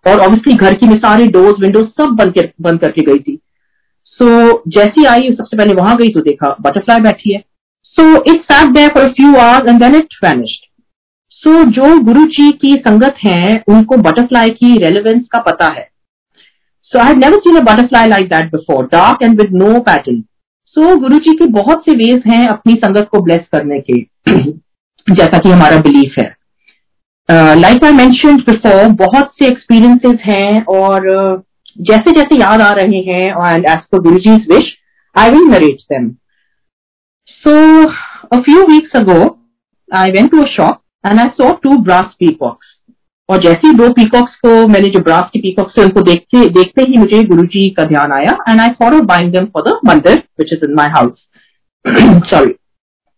और 0.06 0.20
ऑब्वियसली 0.20 0.54
घर 0.56 0.74
की 0.74 0.96
सारे 0.96 1.26
डोर्स 1.28 1.60
विंडोज़ 1.60 1.86
सब 2.02 2.16
बंद 2.16 2.34
कर 2.34 2.50
बंद 2.62 2.80
करके 2.80 3.02
गई 3.02 3.20
थी। 3.20 3.40
सो 4.08 4.26
so, 4.26 4.58
जैसी 4.68 5.06
आई 5.06 5.30
सबसे 5.30 5.58
पहले 5.58 5.74
वहाँ 5.74 5.96
गई 5.98 6.10
तो 6.10 6.20
देखा 6.22 6.56
बटरफ्लाई 6.62 7.00
बैठी 7.02 7.34
है। 7.34 7.40
So 7.98 8.16
it 8.32 8.42
sat 8.44 8.74
there 8.74 8.90
for 8.90 9.08
few 9.12 9.36
hours 9.38 9.70
and 9.70 9.80
then 9.80 9.96
it 9.96 10.16
vanished 10.24 10.66
so 11.44 11.64
जो 11.72 11.98
गुरु 12.04 12.24
जी 12.34 12.52
की 12.62 12.74
संगत 12.80 13.16
है 13.26 13.56
उनको 13.70 13.98
बटरफ्लाई 14.00 14.50
की 14.52 14.78
रेलिवेंस 14.78 15.24
का 15.32 15.40
पता 15.42 15.72
है। 15.74 15.88
So 16.92 17.00
I 17.00 17.08
have 17.08 17.18
never 17.18 17.38
seen 17.38 17.58
a 17.58 17.62
butterfly 17.64 18.08
like 18.08 18.28
that 18.30 18.52
before 18.52 18.86
dark 18.88 19.24
and 19.24 19.40
with 19.42 19.54
no 19.54 19.80
pattern 19.82 20.22
so 20.76 20.82
so, 20.82 21.00
Guru 21.00 21.18
ji 21.18 21.34
के 21.34 21.46
बहुत 21.46 21.84
से 21.86 21.92
वेज 21.92 22.24
हैं 22.28 22.48
अपनी 22.48 22.74
संगत 22.74 23.08
को 23.12 23.22
ब्लेस 23.22 23.42
करने 23.52 23.80
के। 23.80 24.02
जैसा 25.14 25.38
कि 25.38 25.50
हमारा 25.50 25.78
बिलीफ 25.78 26.16
है। 26.20 26.42
लाइक 27.32 27.84
आई 27.84 27.92
बिफोर 27.92 28.88
बहुत 28.88 29.34
से 29.40 29.48
एक्सपीरियंसेस 29.48 30.20
हैं 30.26 30.66
और 30.66 31.28
uh, 31.36 31.44
जैसे 31.82 32.12
जैसे 32.12 32.40
याद 32.40 32.62
आ 32.62 32.74
रहे 32.74 32.98
हैं 32.98 33.54
and 33.54 33.66
as 33.66 33.80
per 33.92 34.00
Guru 34.00 34.18
ji 34.18 34.32
wish 34.32 34.64
I 35.18 35.30
will 35.30 35.42
narrate 35.42 35.76
them 35.76 36.10
so 37.28 37.86
a 38.38 38.40
few 38.40 38.64
weeks 38.64 38.92
ago 38.96 39.48
I 39.96 40.12
went 40.12 40.32
to 40.32 40.42
a 40.42 40.46
shop 40.46 40.82
and 41.12 41.20
I 41.20 41.28
saw 41.28 41.52
two 41.54 41.78
brass 41.78 42.06
peacocks 42.06 42.71
और 43.32 43.42
जैसे 43.44 43.68
ही 43.68 43.74
दो 43.74 43.90
पीकॉक्स 43.94 44.36
को 44.46 44.56
मैंने 44.68 44.88
जो 44.94 45.00
ब्रास 45.04 45.30
के 45.34 45.40
पीकॉक्स 45.42 45.78
थे 45.78 45.84
उनको 45.84 46.02
देखते 46.04 46.48
देखते 46.56 46.86
ही 46.90 46.98
मुझे 46.98 47.22
गुरु 47.28 47.44
जी 47.56 47.70
का 47.78 47.84
ध्यान 47.88 48.12
आया 48.12 48.38
and 48.50 48.62
I 48.62 48.70
follow 48.80 49.02
buying 49.12 49.32
them 49.34 49.46
for 49.54 49.70
the 49.70 49.78
mandir 49.88 50.24
which 50.40 50.54
is 50.54 50.66
in 50.70 50.76
my 50.76 50.90
house 50.90 51.28
sorry 52.32 52.54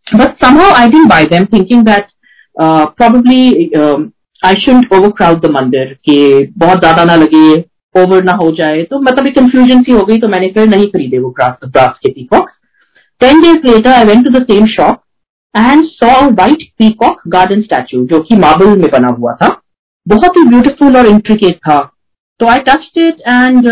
but 0.07 0.43
I 0.45 0.87
didn't 0.89 1.09
buy 1.09 1.23
them 1.25 1.45
thinking 1.47 1.83
that 1.85 2.09
uh, 2.55 2.85
probably 2.97 3.71
um, 3.75 4.01
I 4.41 4.51
shouldn't 4.61 4.91
overcrowd 4.97 5.39
the 5.43 5.51
मंदिर 5.51 5.93
कि 6.05 6.17
बहुत 6.57 6.79
ज़्यादा 6.79 7.03
ना 7.03 7.15
लगे 7.15 7.45
ओवर 7.95 8.23
ना 8.23 8.31
हो 8.41 8.49
जाए। 8.57 8.83
तो 8.83 8.99
मतलब 9.01 9.27
एक 9.27 9.35
कंफ्यूजन 9.35 9.81
सी 9.83 9.91
हो 9.91 10.03
गई 10.05 10.17
तो 10.19 10.27
मैंने 10.27 10.47
फिर 10.53 10.67
नहीं 10.67 10.87
खरीदे 10.87 11.19
वो 11.19 11.29
ब्रास 11.29 11.67
ब्रास 11.67 11.99
के 12.03 12.09
peacocks 12.11 12.53
ten 13.21 13.41
days 13.41 13.67
later 13.67 13.91
I 13.91 14.05
went 14.05 14.25
to 14.25 14.31
the 14.37 14.43
same 14.43 14.65
shop 14.75 15.01
and 15.55 15.85
saw 15.87 16.11
white 16.29 16.63
peacock 16.79 17.21
garden 17.35 17.61
statue 17.61 18.05
जो 18.07 18.19
कि 18.21 18.35
मार्बल 18.37 18.77
में 18.77 18.89
बना 18.93 19.15
हुआ 19.19 19.33
था। 19.41 19.49
बहुत 20.07 20.37
ही 20.37 20.43
ब्यूटीफुल 20.49 20.97
और 20.97 21.07
इंट्रिकेट 21.07 21.55
था। 21.67 21.79
तो 22.39 22.47
I 22.47 22.59
touched 22.67 23.03
it 23.03 23.21
and 23.21 23.67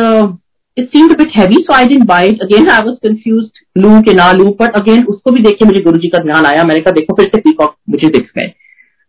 it 0.78 0.88
seemed 0.88 1.18
bit 1.18 1.32
heavy 1.38 1.56
so 1.62 1.74
I 1.74 1.86
didn't 1.86 2.04
buy 2.08 2.28
it 2.28 2.42
again 2.44 2.70
I 2.70 2.86
was 2.86 2.96
confused 3.04 3.82
लू 3.84 4.02
के 4.02 4.14
ना 4.14 4.32
लू 4.32 4.46
बट 4.62 4.76
अगेन 4.82 5.04
उसको 5.06 5.32
भी 5.32 5.44
देख 5.44 5.58
के 5.60 5.66
मुझे 5.66 5.82
गुरुजी 5.82 6.10
का 6.10 6.24
ध्यान 6.24 6.46
आया। 6.46 6.64
मैंने 6.64 6.80
कहा 6.80 6.92
देखो 6.92 7.16
फिर 7.16 7.30
से 7.36 7.42
पीकॉक 7.42 7.76
मुझे 7.90 8.08
दिख 8.08 8.32
गए। 8.38 8.48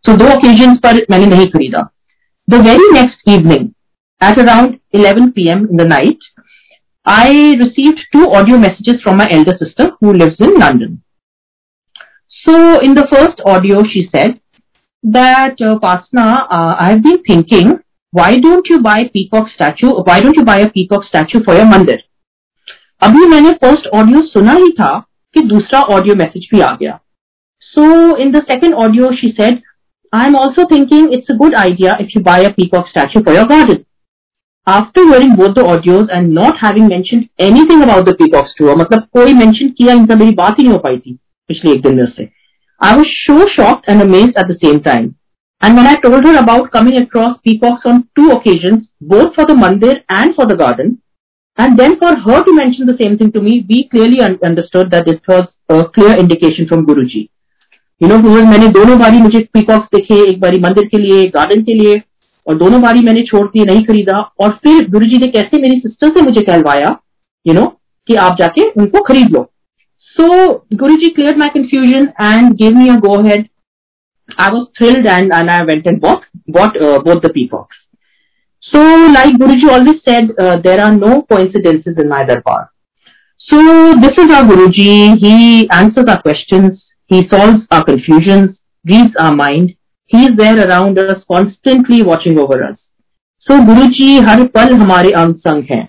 सो 0.05 0.17
दो 0.17 0.25
ओकेजन 0.33 0.75
पर 0.85 1.05
मैंने 1.11 1.25
नहीं 1.35 1.45
खरीदा। 1.47 1.87
The 2.47 2.65
very 2.67 2.91
next 2.93 3.29
evening 3.29 3.69
at 4.21 4.39
around 4.39 4.77
11 4.95 5.31
PM 5.35 5.67
in 5.71 5.77
the 5.77 5.87
night 5.93 6.31
I 7.05 7.29
received 7.59 8.01
two 8.13 8.25
audio 8.35 8.57
messages 8.57 8.99
from 9.05 9.17
my 9.21 9.25
elder 9.37 9.53
sister 9.61 9.85
who 9.95 10.11
lives 10.17 10.43
in 10.45 10.53
London. 10.59 10.91
So 12.37 12.53
in 12.79 12.93
the 12.99 13.03
first 13.09 13.41
audio, 13.53 13.81
she 13.93 14.03
said 14.13 14.37
that 15.03 15.55
uh, 15.61 15.79
Pasna, 15.79 16.47
uh, 16.49 16.75
I've 16.79 17.03
been 17.03 17.21
thinking, 17.23 17.79
why 18.13 18.39
don't 18.39 18.65
you 18.69 18.81
buy 18.81 19.09
peacock 19.11 19.49
statue? 19.49 19.89
Why 19.89 20.21
don't 20.21 20.37
you 20.37 20.45
buy 20.45 20.59
a 20.59 20.69
peacock 20.69 21.03
statue 21.05 21.43
for 21.43 21.55
your 21.55 21.65
mandir? 21.65 21.99
अभी 23.01 23.25
मैंने 23.27 23.51
first 23.61 23.87
audio 23.95 24.19
सुना 24.25 24.51
ही 24.53 24.69
था 24.71 24.87
कि 25.35 25.41
दूसरा 25.47 25.79
audio 25.93 26.15
message 26.15 26.47
भी 26.51 26.59
आ 26.61 26.71
गया 26.75 26.99
so 27.61 27.85
in 28.17 28.31
the 28.31 28.41
second 28.43 28.73
audio 28.83 29.09
she 29.15 29.27
said 29.39 29.59
I 30.13 30.27
am 30.27 30.35
also 30.35 30.63
thinking 30.65 31.13
it's 31.13 31.31
a 31.31 31.35
good 31.37 31.55
idea 31.55 31.97
if 32.01 32.11
you 32.17 32.21
buy 32.23 32.45
a 32.45 32.49
peacock 32.49 32.87
statue 32.87 33.21
for 33.21 33.35
your 33.35 33.47
garden 33.47 33.83
after 34.67 35.07
hearing 35.07 35.35
both 35.37 35.55
the 35.55 35.65
audios 35.67 36.09
and 36.11 36.31
not 36.33 36.63
having 36.65 36.87
mention 36.89 37.25
anything 37.47 37.81
about 37.83 38.09
the 38.09 38.13
peacock 38.13 38.47
statue 38.49 38.75
मतलब 38.75 39.07
कोई 39.13 39.33
mention 39.33 39.69
किया 39.77 39.93
इनका 39.93 40.15
मेरी 40.15 40.35
बात 40.35 40.59
ही 40.59 40.63
नहीं 40.63 40.73
हो 40.73 40.79
पाई 40.79 40.97
थी 40.97 41.17
पिछले 41.49 41.71
एक 41.71 41.81
दिन 41.81 41.97
में 41.97 42.05
से 42.05 42.29
I 42.82 42.96
was 42.96 43.06
so 43.08 43.48
shocked 43.52 43.90
and 43.90 44.02
amazed 44.02 44.38
at 44.38 44.52
the 44.52 44.58
same 44.64 44.78
time 44.90 45.14
And 45.62 45.78
when 45.78 45.86
I 45.88 45.92
told 46.02 46.26
her 46.26 46.32
about 46.38 46.66
coming 46.72 46.96
across 46.98 47.30
peacocks 47.46 47.86
on 47.92 47.96
two 48.18 48.26
occasions, 48.32 48.82
both 49.12 49.38
for 49.38 49.46
the 49.46 49.56
mandir 49.62 49.94
and 50.16 50.34
for 50.36 50.44
the 50.50 50.56
garden, 50.58 50.92
And 51.58 51.76
then 51.76 51.98
for 51.98 52.16
her 52.16 52.44
to 52.44 52.52
mention 52.54 52.86
the 52.86 52.96
same 53.02 53.18
thing 53.18 53.32
to 53.32 53.40
me, 53.40 53.66
we 53.68 53.88
clearly 53.88 54.20
un 54.20 54.38
understood 54.44 54.92
that 54.92 55.06
this 55.06 55.18
was 55.26 55.48
a 55.68 55.84
clear 55.88 56.16
indication 56.16 56.68
from 56.68 56.84
Guruji. 56.86 57.22
You 58.00 58.08
know, 58.08 58.18
because 58.22 58.44
मैंने 58.46 58.68
दोनों 58.68 58.98
बारी 58.98 59.18
मुझे 59.18 59.40
peacocks 59.54 59.88
देखे 59.94 60.20
एक 60.22 60.40
बारी 60.40 60.60
मंदिर 60.60 60.86
के 60.92 60.98
लिए 60.98 61.26
गार्डन 61.36 61.62
के 61.62 61.74
लिए 61.74 62.00
और 62.46 62.58
दोनों 62.58 62.80
बारी 62.82 63.00
मैंने 63.00 63.22
छोड़ 63.22 63.46
दिए 63.46 63.64
नहीं 63.64 63.82
खरीदा 63.84 64.20
और 64.40 64.50
फिर 64.64 64.88
गुरु 64.90 65.06
जी 65.06 65.18
ने 65.18 65.26
कैसे 65.30 65.60
मेरी 65.62 65.80
सिस्टर 65.80 66.14
से 66.16 66.22
मुझे 66.22 66.40
कहलवाया 66.40 66.96
यू 67.46 67.54
नो 67.54 67.66
कि 68.08 68.14
आप 68.26 68.36
जाके 68.38 68.68
उनको 68.80 69.02
खरीद 69.04 69.32
लो 69.32 69.42
So 70.16 70.26
Guru 70.82 70.96
ji 71.02 71.08
clear 71.18 71.36
my 71.36 71.58
confusion 71.60 72.08
and 72.20 72.54
give 72.62 72.76
me 72.78 72.88
a 72.88 72.96
go 73.06 73.20
ahead 73.28 73.48
I 74.36 74.52
was 74.52 74.68
thrilled 74.76 75.06
and, 75.06 75.32
and 75.32 75.50
I 75.50 75.64
went 75.64 75.86
and 75.86 76.00
bought, 76.00 76.24
bought 76.46 76.80
uh, 76.80 77.00
both 77.00 77.22
the 77.22 77.30
peacocks. 77.30 77.76
So, 78.60 78.80
like 78.80 79.34
Guruji 79.34 79.68
always 79.70 80.02
said, 80.04 80.30
uh, 80.38 80.58
there 80.58 80.80
are 80.80 80.94
no 80.94 81.22
coincidences 81.22 81.96
in 81.98 82.08
my 82.08 82.24
darbar. 82.24 82.70
So, 83.38 83.94
this 84.00 84.12
is 84.18 84.30
our 84.30 84.44
Guruji. 84.44 85.16
He 85.18 85.68
answers 85.70 86.04
our 86.06 86.20
questions. 86.20 86.84
He 87.06 87.26
solves 87.28 87.62
our 87.70 87.84
confusions, 87.84 88.58
reads 88.84 89.16
our 89.18 89.34
mind. 89.34 89.74
He 90.04 90.24
is 90.24 90.36
there 90.36 90.68
around 90.68 90.98
us, 90.98 91.22
constantly 91.30 92.02
watching 92.02 92.38
over 92.38 92.62
us. 92.62 92.78
So, 93.38 93.54
Guruji 93.54 94.22
har 94.22 94.46
pal 94.48 94.68
hamare 94.68 95.12
ansang 95.14 95.66
hai. 95.70 95.88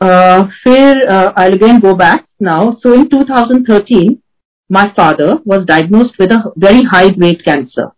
Uh, 0.00 0.48
फिर 0.64 1.08
uh, 1.08 1.32
I'll 1.36 1.52
again 1.52 1.78
go 1.78 1.94
back 1.94 2.23
now. 2.39 2.77
So 2.81 2.93
in 2.93 3.09
2013, 3.09 4.21
my 4.69 4.91
father 4.95 5.37
was 5.45 5.65
diagnosed 5.65 6.15
with 6.19 6.31
a 6.31 6.51
very 6.57 6.83
high 6.83 7.09
grade 7.09 7.43
cancer. 7.45 7.91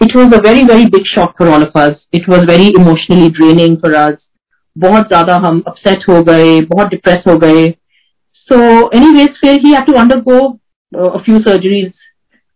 It 0.00 0.14
was 0.14 0.32
a 0.34 0.40
very 0.40 0.64
very 0.64 0.88
big 0.88 1.06
shock 1.06 1.36
for 1.38 1.48
all 1.48 1.62
of 1.62 1.74
us. 1.74 1.98
It 2.12 2.28
was 2.28 2.44
very 2.44 2.72
emotionally 2.76 3.30
draining 3.30 3.78
for 3.80 3.94
us. 3.96 4.16
बहुत 4.76 5.06
ज़्यादा 5.08 5.34
हम 5.44 5.62
upset 5.66 6.02
हो 6.08 6.22
गए 6.22 6.60
बहुत 6.62 6.88
depress 6.88 7.22
हो 7.28 7.36
गए 7.36 7.68
so 8.48 8.56
any 8.96 9.10
ways 9.12 9.28
फिर 9.40 9.60
he 9.66 9.74
to 9.86 9.92
undergo 10.20 10.38
few 11.18 11.38
surgeries 11.38 11.92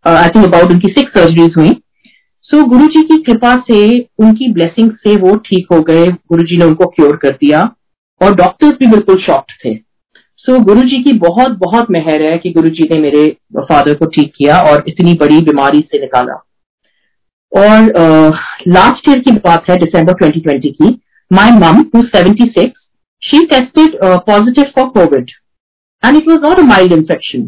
I 0.05 0.29
think 0.29 0.45
about 0.45 0.71
उनकी 0.71 0.87
सिक्स 0.87 1.19
सर्जरीज 1.19 1.53
हुई 1.57 1.69
सो 1.69 2.57
so, 2.57 2.67
गुरु 2.69 2.85
जी 2.87 3.01
की 3.07 3.21
कृपा 3.23 3.53
से 3.67 3.79
उनकी 4.19 4.51
ब्लेसिंग 4.53 4.91
से 5.03 5.15
वो 5.17 5.35
ठीक 5.45 5.67
हो 5.73 5.81
गए 5.81 6.05
गुरु 6.05 6.43
जी 6.43 6.57
ने 6.57 6.65
उनको 6.65 6.85
क्योर 6.95 7.15
कर 7.17 7.31
दिया 7.41 7.63
और 8.21 8.35
डॉक्टर्स 8.35 8.77
भी 8.79 8.87
बिल्कुल 8.91 9.21
शॉक्ड 9.21 9.53
थे 9.65 9.73
सो 10.45 10.59
गुरु 10.59 10.81
जी 10.81 11.01
की 11.03 11.11
बहुत 11.19 11.57
बहुत 11.57 11.89
मेहर 11.91 12.21
है 12.21 12.37
कि 12.37 12.51
गुरु 12.51 12.69
जी 12.69 12.87
ने 12.91 12.97
मेरे 12.99 13.27
फादर 13.59 13.93
को 13.93 14.05
ठीक 14.11 14.31
किया 14.37 14.61
और 14.61 14.83
इतनी 14.87 15.13
बड़ी 15.13 15.39
बीमारी 15.41 15.79
से 15.81 15.99
निकाला 15.99 16.33
और 17.51 17.91
लास्ट 18.67 19.09
ईयर 19.09 19.19
की 19.19 19.31
बात 19.39 19.69
है 19.69 19.75
दिसंबर 19.75 20.13
2020 20.21 20.71
की 20.71 20.89
my 21.31 21.51
mum 21.57 21.81
two 21.83 22.01
seventy 22.05 22.45
six 22.49 22.81
she 23.21 23.43
tested 23.45 23.97
positive 24.03 24.71
for 24.75 24.87
COVID 24.89 25.31
and 26.03 26.17
it 26.17 26.29
was 26.29 26.39
not 26.39 26.59
a 26.59 26.63
mild 26.67 26.93
infection 26.93 27.45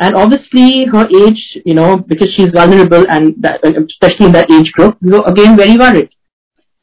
and 0.00 0.16
obviously 0.16 0.84
her 0.94 1.14
age 1.18 1.44
you 1.66 1.74
know 1.74 1.94
because 2.06 2.30
she 2.30 2.42
is 2.42 2.56
vulnerable 2.56 3.06
and 3.10 3.88
specially 3.90 4.26
in 4.26 4.32
the 4.32 4.44
age 4.52 4.72
group 4.78 5.22
again 5.26 5.56
very 5.56 5.76
worried 5.78 5.98
it 5.98 6.10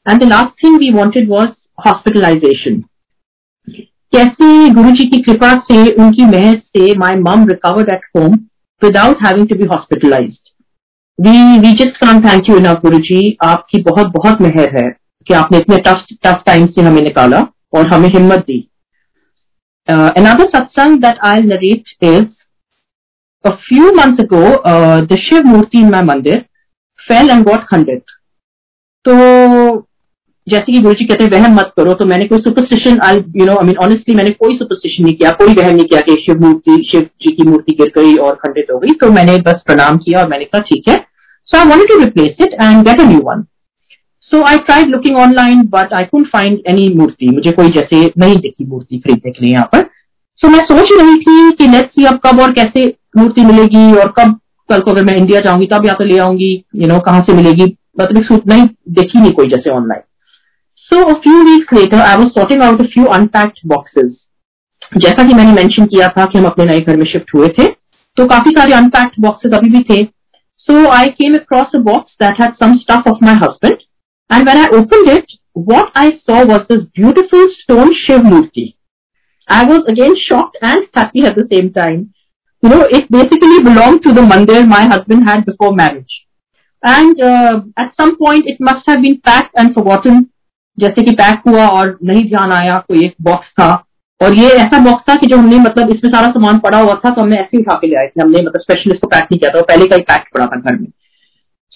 and 0.05 0.23
the 0.23 0.29
last 0.29 0.63
thing 0.63 0.79
we 0.79 0.91
wanted 0.93 1.29
was 1.29 1.49
hospitalisation 1.87 2.81
कैसे 4.15 4.69
गुरु 4.69 4.91
जी 4.91 5.07
की 5.09 5.21
कृपा 5.21 5.53
से 5.71 5.91
उनकी 5.93 6.25
मेहर 6.25 6.55
से 6.57 6.97
my 6.97 7.15
mum 7.15 7.47
recovered 7.47 7.89
at 7.93 8.05
home 8.17 8.35
without 8.83 9.25
having 9.25 9.47
to 9.49 9.55
be 9.55 9.65
hospitalised 9.65 10.49
we 11.19 11.59
we 11.59 11.73
just 11.73 11.97
can't 11.97 12.23
thank 12.25 12.49
you 12.49 12.57
enough 12.57 12.81
Guru 12.81 12.99
ji 12.99 13.37
आपकी 13.43 13.81
बहुत 13.81 14.07
बहुत 14.07 14.41
मेहर 14.41 14.77
है 14.77 14.89
कि 15.27 15.33
आपने 15.33 15.57
इतने 15.57 15.77
टफ 15.77 16.05
टफ 16.23 16.43
टाइम 16.45 16.65
से 16.67 16.81
हमें 16.81 17.01
निकाला 17.01 17.45
और 17.73 17.87
हमें 17.93 18.09
हिम्मत 18.09 18.39
दी। 18.39 18.65
Another 19.87 20.45
satsang 20.53 20.95
that 21.03 21.21
I'll 21.27 21.45
narrate 21.51 21.87
is 22.01 22.25
a 23.45 23.53
few 23.67 23.93
months 23.93 24.19
ago 24.23 24.41
uh, 24.71 24.97
the 25.11 25.17
Shiv 25.17 25.47
Murti 25.51 25.81
in 25.83 25.89
my 25.89 26.01
mandir 26.09 26.35
fell 26.99 27.31
and 27.31 27.45
got. 27.45 27.63
तो 29.07 29.15
जैसे 30.47 30.71
कि 30.71 30.79
गुरु 30.81 30.93
जी 30.93 31.05
कहते 31.05 31.23
हैं 31.23 31.31
वहम 31.31 31.55
मत 31.55 31.71
करो। 31.77 31.93
तो 31.93 32.05
मैंने 32.05 32.25
कोई 32.27 32.39
superstition 32.39 32.99
I 33.03 33.17
you 33.37 33.45
know 33.45 33.55
I 33.55 33.65
mean 33.65 33.75
honestly 33.83 34.15
मैंने 34.15 34.29
कोई 34.39 34.57
सुपरस्टिशन 34.57 35.03
नहीं 35.03 35.13
किया। 35.13 35.29
कोई 35.41 35.53
वहम 35.53 35.75
नहीं 35.75 35.85
किया 35.85 36.01
कि 36.01 36.15
शिव 36.25 36.41
मूर्ति 36.41 36.81
शिव 36.91 37.01
जी 37.21 37.31
की 37.35 37.47
मूर्ति 37.49 37.75
गिर 37.81 37.91
गई 37.97 38.15
और 38.17 38.35
खंडित 38.35 38.71
हो 38.73 38.79
गई। 38.79 38.93
तो 39.01 39.11
मैंने 39.11 39.37
बस 39.47 39.61
प्रणाम 39.65 39.97
किया 39.97 40.21
और 40.21 40.27
मैंने 40.29 40.45
कहा 40.45 40.61
ठीक 40.69 40.89
है। 40.89 40.95
So 41.47 41.57
I 41.57 41.65
want 41.65 41.89
to 41.89 41.99
replace 41.99 42.41
it 42.41 42.53
and 42.53 42.83
get 42.87 43.01
a 43.01 43.07
new 43.11 43.21
one. 43.27 43.45
So 44.31 44.39
I 44.47 44.55
tried 44.65 44.91
looking 44.93 45.15
online, 45.19 45.61
but 45.69 45.93
I 45.99 46.03
couldn't 46.09 46.31
find 46.33 46.67
any 46.71 46.89
मूर्ति। 46.97 47.29
मुझे 47.29 47.51
कोई 47.51 47.69
जैसे 47.77 48.01
नहीं 48.17 48.35
दिखी 48.39 48.65
मूर्ति 48.65 48.97
खरीदने 48.97 49.31
के 49.31 49.45
लिए 49.45 49.53
यहाँ 49.53 49.69
पर। 49.73 49.79
सो 49.79 50.47
so, 50.47 50.53
मैं 50.53 50.59
सोच 50.65 50.93
रही 50.99 51.15
थी 51.17 51.51
कि 51.51 51.67
लेट्स 51.67 51.89
सी 51.89 52.05
अब 52.05 52.19
कब 52.25 52.39
और 52.41 52.53
कैसे 52.53 52.85
मूर्ति 53.17 53.45
मिलेगी 53.45 53.91
और 53.93 54.13
कब 54.19 54.39
कल 54.69 54.79
को 54.79 54.91
अगर 54.91 55.05
मैं 55.05 55.15
इंडिया 55.15 55.39
जाऊँगी 55.39 55.65
तब 55.65 55.85
या 55.85 55.93
तो 55.93 56.03
ले 56.03 56.17
आऊँगी। 56.17 56.53
यू 56.75 56.87
नो 56.87 56.99
कहाँ 56.99 57.21
से 57.29 57.33
मिलेगी? 57.33 57.73
मतलब 57.99 58.23
सूट 58.23 58.47
नहीं 58.47 58.67
देखी 58.89 59.19
नहीं 59.19 59.31
कोई 59.31 59.49
जैसे 59.49 59.69
online 59.69 60.01
so 60.91 61.03
a 61.03 61.13
few 61.23 61.41
weeks 61.51 61.73
later 61.79 62.01
I 62.01 62.15
was 62.17 62.27
sorting 62.37 62.61
out 62.63 62.81
a 62.81 62.85
few 62.93 63.05
unpacked 63.17 63.67
boxes 63.73 64.11
जैसा 64.97 65.27
कि 65.27 65.33
मैंने 65.33 65.51
मेंशन 65.53 65.85
किया 65.85 66.07
था 66.17 66.25
कि 66.25 66.37
हम 66.37 66.45
अपने 66.45 66.65
नए 66.65 66.79
घर 66.79 66.97
में 66.97 67.05
शिफ्ट 67.11 67.33
हुए 67.35 67.47
थे 67.59 67.65
तो 68.17 68.25
काफ़ी 68.27 68.51
सारे 68.57 68.73
अनपैक्ड 68.73 69.21
बॉक्सेस 69.21 69.53
अभी 69.57 69.69
भी 69.69 69.83
थे 69.89 70.07
So 70.67 70.87
I 70.87 71.09
came 71.19 71.33
across 71.33 71.71
a 71.73 71.79
box 71.79 72.11
that 72.19 72.37
had 72.37 72.51
some 72.59 72.77
stuff 72.77 73.03
of 73.07 73.21
my 73.21 73.33
husband. 73.33 73.81
And 74.29 74.45
when 74.45 74.57
I 74.57 74.67
opened 74.67 75.09
it, 75.09 75.25
what 75.53 75.91
I 75.95 76.19
saw 76.23 76.45
was 76.45 76.67
this 76.69 76.83
beautiful 76.93 77.47
stone 77.63 77.91
Shiv 78.05 78.21
Murti. 78.21 78.75
I 79.47 79.65
was 79.65 79.83
again 79.87 80.13
shocked 80.27 80.57
and 80.61 80.85
happy 80.93 81.25
at 81.25 81.35
the 81.35 81.47
same 81.51 81.73
time. 81.73 82.13
You 82.63 82.69
know, 82.69 82.81
it 82.81 83.09
basically 83.09 83.63
belonged 83.63 84.03
to 84.03 84.13
the 84.13 84.21
mandir 84.21 84.67
my 84.67 84.85
husband 84.85 85.27
had 85.27 85.43
before 85.43 85.73
marriage. 85.73 86.27
And 86.83 87.19
uh, 87.19 87.61
at 87.75 87.95
some 87.99 88.15
point 88.17 88.43
it 88.45 88.57
must 88.59 88.87
have 88.87 89.01
been 89.01 89.19
packed 89.21 89.55
and 89.55 89.73
forgotten. 89.73 90.29
जैसे 90.79 91.01
कि 91.01 91.11
pack 91.15 91.41
हुआ 91.47 91.67
और 91.69 91.97
नहीं 92.03 92.23
ध्यान 92.29 92.51
आया, 92.53 92.77
कोई 92.79 93.05
एक 93.05 93.15
box 93.21 93.47
था। 93.51 93.71
और 94.21 94.37
ये 94.37 94.49
ऐसा 94.51 94.79
बॉक्स 94.85 95.03
था 95.09 95.15
कि 95.15 95.27
जो 95.27 95.37
हमने 95.37 95.57
मतलब 95.59 95.89
इसमें 95.91 96.11
सारा 96.11 96.27
सामान 96.29 96.57
पड़ा 96.59 96.79
हुआ 96.79 96.93
था 96.95 97.09
तो 97.09 97.21
हमने 97.21 97.35
ऐसे 97.35 97.57
ही 97.57 97.63
उठा 97.63 97.75
के 97.75 97.87
ले 97.87 97.95
आए 97.95 98.07
थे। 98.07 98.21
हमने 98.21 98.39
मतलब 98.39 98.61
स्पेशल 98.61 98.91
इसको 98.91 99.07
पैक 99.07 99.23
नहीं 99.23 99.39
किया 99.39 99.49
था 99.51 99.61
पहले 99.63 99.85
का 99.85 99.95
ही 99.95 100.01
पैक 100.03 100.25
पड़ा 100.33 100.45
था 100.45 100.59
घर 100.59 100.75
में। 100.75 100.87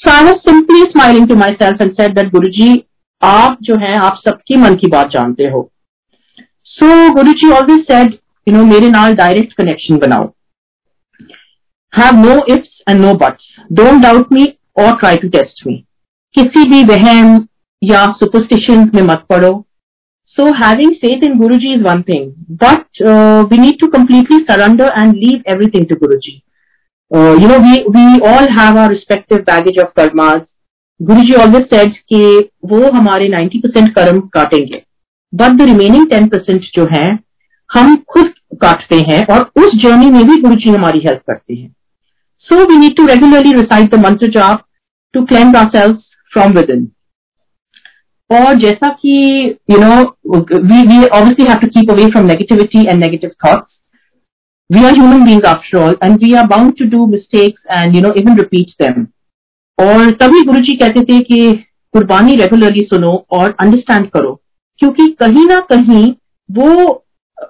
So 0.01 0.11
I 0.11 0.23
was 0.25 0.37
simply 0.49 0.81
smiling 0.83 1.27
to 1.27 1.35
myself 1.61 1.81
and 1.81 1.91
said 1.91 2.15
that 2.15 2.31
Guru 2.31 2.49
ji 2.51 2.83
आप 3.21 3.57
जो 3.61 3.75
है, 3.77 3.93
आप 3.95 4.19
सबकी 4.25 4.55
मन 4.55 4.75
की 4.75 4.87
बात 4.87 5.09
जानते 5.09 5.43
हो। 5.45 5.69
So 6.67 7.13
Guru 7.13 7.31
ji 7.33 7.51
always 7.51 7.85
said 7.91 8.17
you 8.47 8.55
know 8.55 8.63
मेरे 8.65 8.89
नाल 8.89 9.13
डायरेक्ट 9.15 9.53
कनेक्शन 9.53 9.97
बनाओ। 9.99 10.27
Have 11.93 12.15
no 12.17 12.35
ifs 12.53 12.81
and 12.89 13.01
no 13.01 13.13
buts 13.17 13.55
don't 13.71 14.01
doubt 14.03 14.33
me 14.33 14.45
और 14.79 14.95
ट्राई 14.95 15.17
टू 15.17 15.29
टेस्ट 15.29 15.65
मी 15.67 15.75
किसी 16.35 16.69
भी 16.69 16.83
वहम 16.85 17.37
या 17.83 18.05
सुपरस्टिशन 18.19 18.89
में 18.95 19.01
मत 19.01 19.25
पड़ो 19.29 19.51
सो 20.37 20.45
having 20.55 20.93
faith 20.95 21.23
in 21.23 21.37
Guru 21.39 21.57
ji 21.57 21.73
is 21.73 21.83
one 21.83 22.01
thing 22.01 22.31
but 22.63 23.01
we 23.51 23.57
need 23.57 23.79
to 23.79 23.87
completely 23.87 24.37
surrender 24.51 24.93
and 24.99 25.13
leave 25.15 25.51
everything 25.53 25.85
to 25.85 25.95
Guru 25.95 26.17
ji 26.17 26.41
you 27.11 27.47
know 27.49 27.59
we 27.59 27.77
we 27.97 28.19
all 28.29 28.47
have 28.59 28.77
our 28.79 28.89
respective 28.89 29.37
baggage 29.49 29.79
of 29.79 29.91
karmas 29.95 30.41
Guru 30.99 31.21
ji 31.21 31.33
always 31.33 31.63
set 31.73 31.97
के 32.13 32.23
वो 32.67 32.91
हमारे 32.91 33.27
ninety 33.27 33.59
percent 33.59 33.93
कर्म 33.95 34.19
काटेंगे 34.33 34.81
but 35.33 35.51
the 35.51 35.61
remaining 35.61 36.09
ten 36.09 36.27
percent 36.27 36.65
जो 36.75 36.87
है, 36.91 37.07
हम 37.69 37.95
खुद 38.09 38.33
काटते 38.61 38.95
हैं 39.09 39.25
और 39.33 39.51
उस 39.63 39.75
जर्नी 39.83 40.09
में 40.11 40.23
भी 40.27 40.41
गुरु 40.41 40.55
जी 40.55 40.69
हमारी 40.69 40.99
हेल्प 40.99 41.21
करते 41.27 41.53
हैं। 41.53 41.69
So 42.47 42.65
we 42.65 42.75
need 42.75 42.95
to 42.97 43.05
regularly 43.05 43.51
recite 43.51 43.89
the 43.89 43.99
mantra 44.05 44.27
job 44.31 44.59
to 45.13 45.23
cleanse 45.25 45.55
our 45.57 45.69
selves 45.75 45.95
from 46.31 46.51
within 46.51 46.69
इन 46.69 46.85
और 48.33 48.55
जैसा 48.55 48.89
कि 48.89 49.13
you 49.71 49.77
know 49.77 50.01
we 50.35 50.81
we 50.87 51.05
obviously 51.05 51.45
have 51.49 51.57
to 51.57 51.67
keep 51.67 51.91
away 51.91 52.05
from 52.05 52.25
negativity 52.25 52.85
and 52.85 53.03
negative 53.03 53.29
thoughts 53.45 53.79
we 54.71 54.85
are 54.85 54.91
human 54.91 55.25
beings 55.25 55.45
after 55.45 55.77
all 55.77 55.97
and 56.03 56.23
we 56.23 56.33
are 56.33 56.47
bound 56.47 56.73
to 56.79 56.85
do 56.85 57.07
mistakes 57.07 57.77
and 57.77 57.95
you 57.95 58.01
know 58.01 58.13
even 58.17 58.37
repeat 58.37 58.83
them 58.83 59.07
और 59.79 60.11
तभी 60.11 60.41
गुरु 60.41 60.59
जी 60.59 60.75
कहते 60.75 61.01
थे 61.01 61.19
कि 61.19 61.63
कुर्बानी 61.93 62.35
regularly 62.35 62.87
सुनो 62.89 63.25
और 63.31 63.55
understand 63.59 64.09
करो. 64.09 64.41
क्योंकि 64.79 65.07
कहीं 65.07 65.45
ना 65.47 65.59
कहीं 65.59 66.13
वो 66.51 67.03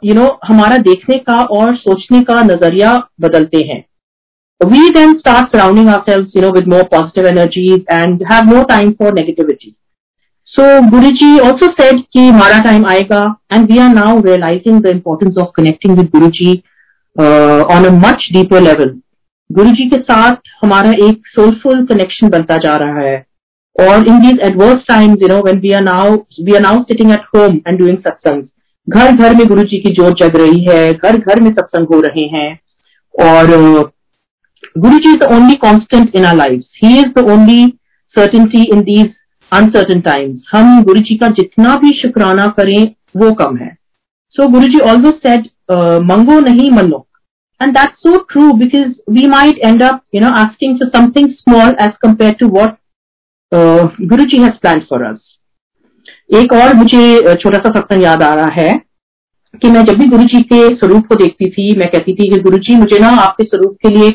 यू 0.04 0.13
you 0.13 0.22
नो 0.22 0.28
know, 0.28 0.38
हमारा 0.48 0.78
देखने 0.78 1.18
का 1.18 1.42
और 1.42 1.75
सोचने 1.75 2.22
का 2.22 2.42
नज़रिया 2.44 3.10
बदलते 3.22 3.58
हैं। 3.58 3.86
We 4.63 5.18
start 5.18 5.48
surrounding 5.52 5.90
our 5.90 5.96
ourselves, 5.96 6.36
you 6.36 6.42
know 6.42 6.50
with 6.50 6.68
more 6.68 6.84
positive 6.84 7.25
energies 7.25 7.80
and 7.92 8.24
have 8.32 8.54
no 8.54 8.63
time 8.63 8.92
for 8.92 9.12
negativity. 9.13 9.83
So 10.53 10.63
Guru 10.89 11.10
ji 11.19 11.27
also 11.39 11.67
said 11.67 12.00
की 12.13 12.25
हमारा 12.27 12.60
टाइम 12.60 12.86
आएगा 12.86 13.19
and 13.53 13.72
we 13.72 13.77
are 13.79 13.89
now 13.89 14.19
realising 14.24 14.81
the 14.81 14.88
importance 14.88 15.38
of 15.41 15.48
connecting 15.55 15.95
with 15.98 16.10
Guru 16.15 16.27
ji 16.36 16.51
on 17.75 17.86
a 17.86 17.91
much 17.93 18.27
deeper 18.33 18.62
level 18.62 18.91
Guru 19.50 19.72
ji 19.72 19.88
के 19.89 19.98
साथ 20.01 20.51
हमारा 20.63 20.91
एक 21.07 21.27
soulful 21.27 21.86
connection 21.86 22.29
बनता 22.29 22.57
जा 22.57 22.75
रहा 22.83 23.00
है। 23.00 23.15
और 23.75 24.07
in 24.07 24.19
these 24.19 24.39
adverse 24.48 24.83
times 24.88 25.22
you 25.22 25.41
we 25.62 25.72
are 25.72 25.81
now 25.83 26.13
we 26.43 26.55
are 26.55 26.62
now 26.62 26.83
sitting 26.83 27.12
at 27.12 27.25
home 27.36 27.57
and 27.67 27.79
doing 27.79 27.98
satsang 27.98 28.43
घर 28.88 29.12
घर 29.12 29.36
में 29.36 29.45
गुरु 29.48 29.63
जी 29.63 29.79
की 29.79 29.91
जोत 29.93 30.22
जग 30.22 30.38
रही 30.38 30.63
है, 30.63 30.93
घर 30.93 31.17
घर 31.17 31.41
में 31.41 31.51
सत्संग 31.51 31.88
हो 31.93 32.00
रहे 32.01 32.27
हैं। 32.27 32.60
और 33.13 33.48
Guru 34.77 34.98
ji 34.98 35.12
is 35.12 35.17
the 35.17 35.33
only 35.33 35.55
constant 35.65 36.15
in 36.15 36.25
our 36.25 36.36
life 36.36 36.83
he 36.83 36.95
is 37.00 37.12
the 37.17 37.27
only 37.31 37.65
certainty 38.15 38.63
in 38.74 38.81
these 38.83 39.12
uncertain 39.53 40.01
times 40.01 40.51
हम 40.51 40.83
गुरु 40.83 41.01
जी 41.01 41.15
का 41.17 41.27
जितना 41.39 41.75
भी 41.75 41.91
शुक्राना 42.01 42.48
करें, 42.57 42.83
वो 43.17 43.31
कम 43.33 43.57
है। 43.57 43.72
सो 44.36 44.48
गुरु 44.50 44.67
जी 44.67 44.79
ऑल्सो 44.81 45.12
सेट 45.17 45.50
मंगो 46.03 46.39
नहीं 46.41 46.69
मनो 46.72 47.05
and 47.62 47.74
that 47.74 47.95
so 47.98 48.17
true 48.31 48.51
because 48.53 48.93
we 49.13 49.27
might 49.29 49.60
end 49.65 49.83
up 49.83 50.01
you 50.15 50.22
know 50.22 50.29
asking 50.38 50.77
for 50.77 50.89
something 50.89 51.29
small 51.31 51.75
as 51.81 51.91
compare 52.01 52.33
to 52.39 52.48
what 52.55 52.77
Guru 54.03 54.25
ji 54.25 54.41
has 54.41 54.57
plan 54.62 54.79
for 54.89 55.03
us 55.03 55.19
एक 56.36 56.53
और 56.53 56.74
मुझे 56.74 57.36
छोटा 57.36 57.57
सा 57.57 57.69
सत्संग 57.69 58.03
याद 58.03 58.24
आ 58.24 58.33
रहा 58.36 58.51
है 58.53 58.72
कि 59.62 59.69
मैं 59.69 59.83
जब 59.86 59.98
भी 60.00 60.05
गुरु 60.07 60.24
जी 60.24 60.41
के 60.41 60.67
स्वरूप 60.69 61.07
को 61.07 61.15
देखती 61.15 61.50
थी, 61.50 61.75
मैं 61.77 61.89
कहती 61.89 62.13
थी 62.13 62.29
कि 62.29 62.39
गुरु 62.39 62.57
जी 62.57 62.75
मुझे 62.75 63.00
ना 63.00 63.10
आपके 63.22 63.43
स्वरूप 63.43 63.77
के 63.81 63.89
लिए 63.89 64.10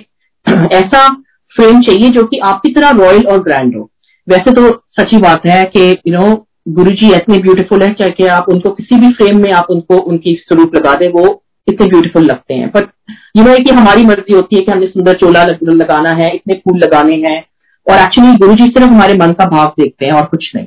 ऐसा 0.78 1.08
फ्रेम 1.54 1.80
चाहिए 1.82 2.10
जो 2.10 2.24
कि 2.24 2.38
आपकी 2.44 2.72
तरह 2.72 2.90
रॉयल 2.98 3.26
और 3.26 3.42
ग्रैंड 3.42 3.76
हो। 3.76 3.90
वैसे 4.28 4.52
तो 4.52 4.70
सच्ची 5.00 5.18
बात 5.18 5.46
है 5.46 5.64
कि 5.64 5.90
यू 6.08 6.12
नो 6.14 6.46
गुरु 6.68 6.90
जी 6.90 7.12
इतने 7.14 7.38
ब्यूटीफुल 7.38 7.82
है 7.82 8.10
क्या 8.10 8.34
आप 8.34 8.48
उनको 8.48 8.70
किसी 8.70 8.96
भी 8.96 9.08
फ्रेम 9.12 9.40
में 9.42 9.50
आप 9.52 9.66
उनको 9.70 9.96
उनकी 9.96 10.34
स्वरूप 10.34 10.74
लगा 10.74 10.94
दे 10.94 11.08
वो 11.08 11.42
इतने 11.68 11.86
ब्यूटीफुल 11.86 12.24
लगते 12.24 12.54
हैं। 12.54 12.70
बट 12.76 12.88
यू 13.36 13.44
नो 13.44 13.54
कि 13.64 13.70
हमारी 13.70 14.04
मर्ज़ी 14.04 14.34
होती 14.34 14.56
है 14.56 14.62
कि 14.62 14.72
हमने 14.72 14.86
सुंदर 14.86 15.12
चोला 15.12 15.44
लगाना 15.62 16.10
है 16.10 16.34
इतने 16.34 16.54
फूल 16.54 16.78
लगाने 16.78 17.16
हैं 17.16 17.38
और 17.86 17.98
एक्चुअली 17.98 18.36
गुरु 18.36 18.54
जी 18.54 18.64
सिर्फ़ 18.64 18.90
हमारे 18.90 19.14
मन 19.14 19.32
का 19.32 19.46
भाव 19.46 19.72
देखते 19.80 20.06
हैं 20.06 20.12
और 20.12 20.24
कुछ 20.26 20.50
नहीं। 20.54 20.66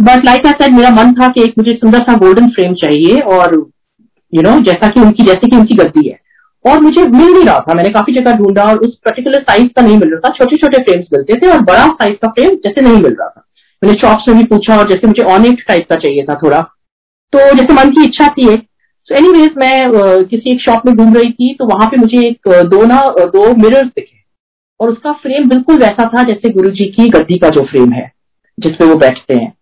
बट 0.00 0.24
लाइक 0.24 0.46
आई 0.46 0.52
सेड 0.52 0.74
मेरा 0.74 0.90
मन 0.90 1.12
था 1.12 1.28
कि 1.28 1.42
एक 1.42 1.54
मुझे 1.58 1.72
सुंदर 1.72 1.98
सा 1.98 2.16
गोल्डन 2.16 2.48
फ्रेम 2.48 2.74
चाहिए 2.74 3.20
और 3.20 3.54
यू 3.54 4.40
you 4.40 4.42
नो 4.42 4.50
know, 4.50 4.66
जैसा 4.66 4.88
कि 4.88 5.00
उनकी 5.00 5.22
जैसे 5.22 5.48
कि 5.50 5.56
उनकी 5.56 5.74
गद्दी 5.74 6.08
है। 6.08 6.27
और 6.64 6.80
मुझे 6.80 7.02
मिल 7.02 7.32
नहीं 7.32 7.44
रहा 7.44 7.58
था। 7.60 7.74
मैंने 7.74 7.90
काफ़ी 7.90 8.14
जगह 8.14 8.36
ढूंढा 8.36 8.62
और 8.62 8.78
उस 8.78 8.96
पर्टिकुलर 9.04 9.42
साइज़ 9.42 9.68
का 9.68 9.82
नहीं 9.82 9.96
मिल 9.98 10.10
रहा 10.10 10.20
था। 10.20 10.32
छोटे 10.34 10.56
छोटे 10.56 10.82
फ्रेम्स 10.82 11.06
मिलते 11.12 11.40
थे 11.40 11.50
और 11.50 11.60
बड़ा 11.64 11.86
साइज़ 11.88 12.16
का 12.16 12.28
फ्रेम 12.30 12.56
जैसे 12.64 12.80
नहीं 12.80 13.02
मिल 13.02 13.12
रहा 13.12 13.28
था। 13.28 13.44
मैंने 13.82 13.98
शॉप्स 14.00 14.28
में 14.28 14.36
भी 14.38 14.44
पूछा 14.46 14.78
और 14.78 14.88
जैसे 14.90 15.06
मुझे 15.06 15.22
ऑनेट 15.34 15.64
टाइप 15.68 15.86
का 15.90 15.96
चाहिए 15.96 16.22
था 16.22 16.34
थोड़ा। 16.42 16.60
तो 17.32 17.38
जैसे 17.56 17.74
मन 17.74 17.90
की 17.90 18.04
इच्छा 18.04 18.28
थी 18.28 18.46
सो 19.08 19.14
एनी 19.16 19.28
वेज 19.32 19.54
मैं 19.58 20.24
किसी 20.24 20.50
एक 20.50 20.60
शॉप 20.60 20.86
में 20.86 20.94
घूम 20.96 21.14
रही 21.14 21.30
थी 21.32 21.52
तो 21.54 21.66
वहाँ 21.66 21.86
पे 21.86 21.96
मुझे 21.96 22.26
एक 22.28 22.48
दो 22.68 22.84
ना 22.86 23.00
दो 23.28 23.54
मिरर्स 23.56 23.86
दिखे। 23.88 24.16
और 24.80 24.90
उसका 24.90 25.12
फ्रेम 25.22 25.48
बिल्कुल 25.48 25.78
वैसा 25.78 26.08
था 26.08 26.22
जैसे 26.24 26.50
गुरु 26.52 26.70
जी 26.70 26.84
की 26.90 27.08
गद्दी 27.10 27.38
का 27.38 27.48
जो 27.50 27.64
फ्रेम 27.64 27.92
है 27.92 28.10
जिसपे 28.58 28.84
वो 28.84 28.94
बैठते 28.96 29.34
हैं। 29.34 29.52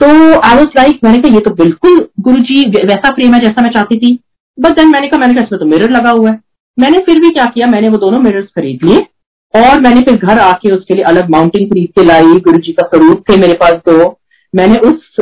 तो 0.00 0.06
आई 0.40 0.56
वॉज़ 0.56 0.68
लाइक 0.76 0.98
मैंने 1.04 1.18
कहा, 1.18 1.34
ये 1.34 1.40
तो 1.40 1.50
बिल्कुल 1.54 2.06
गुरु 2.20 2.40
जी 2.42 2.62
वैसा 2.70 3.10
फ्रेम 3.10 3.34
है 3.34 3.40
जैसा 3.40 3.62
मैं 3.62 3.70
चाहती 3.70 3.98
थी। 3.98 4.18
बट 4.58 4.76
देन 4.76 4.88
मैंने 4.88 5.08
कहा 5.08 5.20
मैंने 5.20 5.34
कहा, 5.34 5.44
इसमें 5.44 5.60
तो 5.60 5.66
मिरर 5.66 5.90
लगा 5.90 6.10
हुआ 6.10 6.30
है। 6.30 6.38
मैंने 6.78 6.98
फिर 7.04 7.20
भी 7.20 7.30
क्या 7.30 7.44
किया, 7.46 7.66
मैंने 7.68 7.88
वो 7.88 7.98
दोनों 7.98 8.20
मिरर्स 8.20 8.48
खरीद 8.56 8.84
लिए 8.84 9.06
और 9.54 9.80
मैंने 9.80 10.00
फिर 10.02 10.16
घर 10.16 10.38
आके 10.40 10.70
उसके 10.70 10.94
लिए 10.94 11.04
अलग 11.06 11.30
माउंटिंग 11.30 11.68
खरीद 11.70 11.88
के 11.98 12.04
लाई 12.04 12.38
गुरु 12.44 12.58
जी 12.58 12.72
का 12.72 12.86
स्वरूप 12.86 13.24
थे 13.28 13.36
मेरे 13.38 13.52
पास 13.60 13.72
दो। 13.88 14.18
मैंने 14.54 14.76
उस 14.86 15.16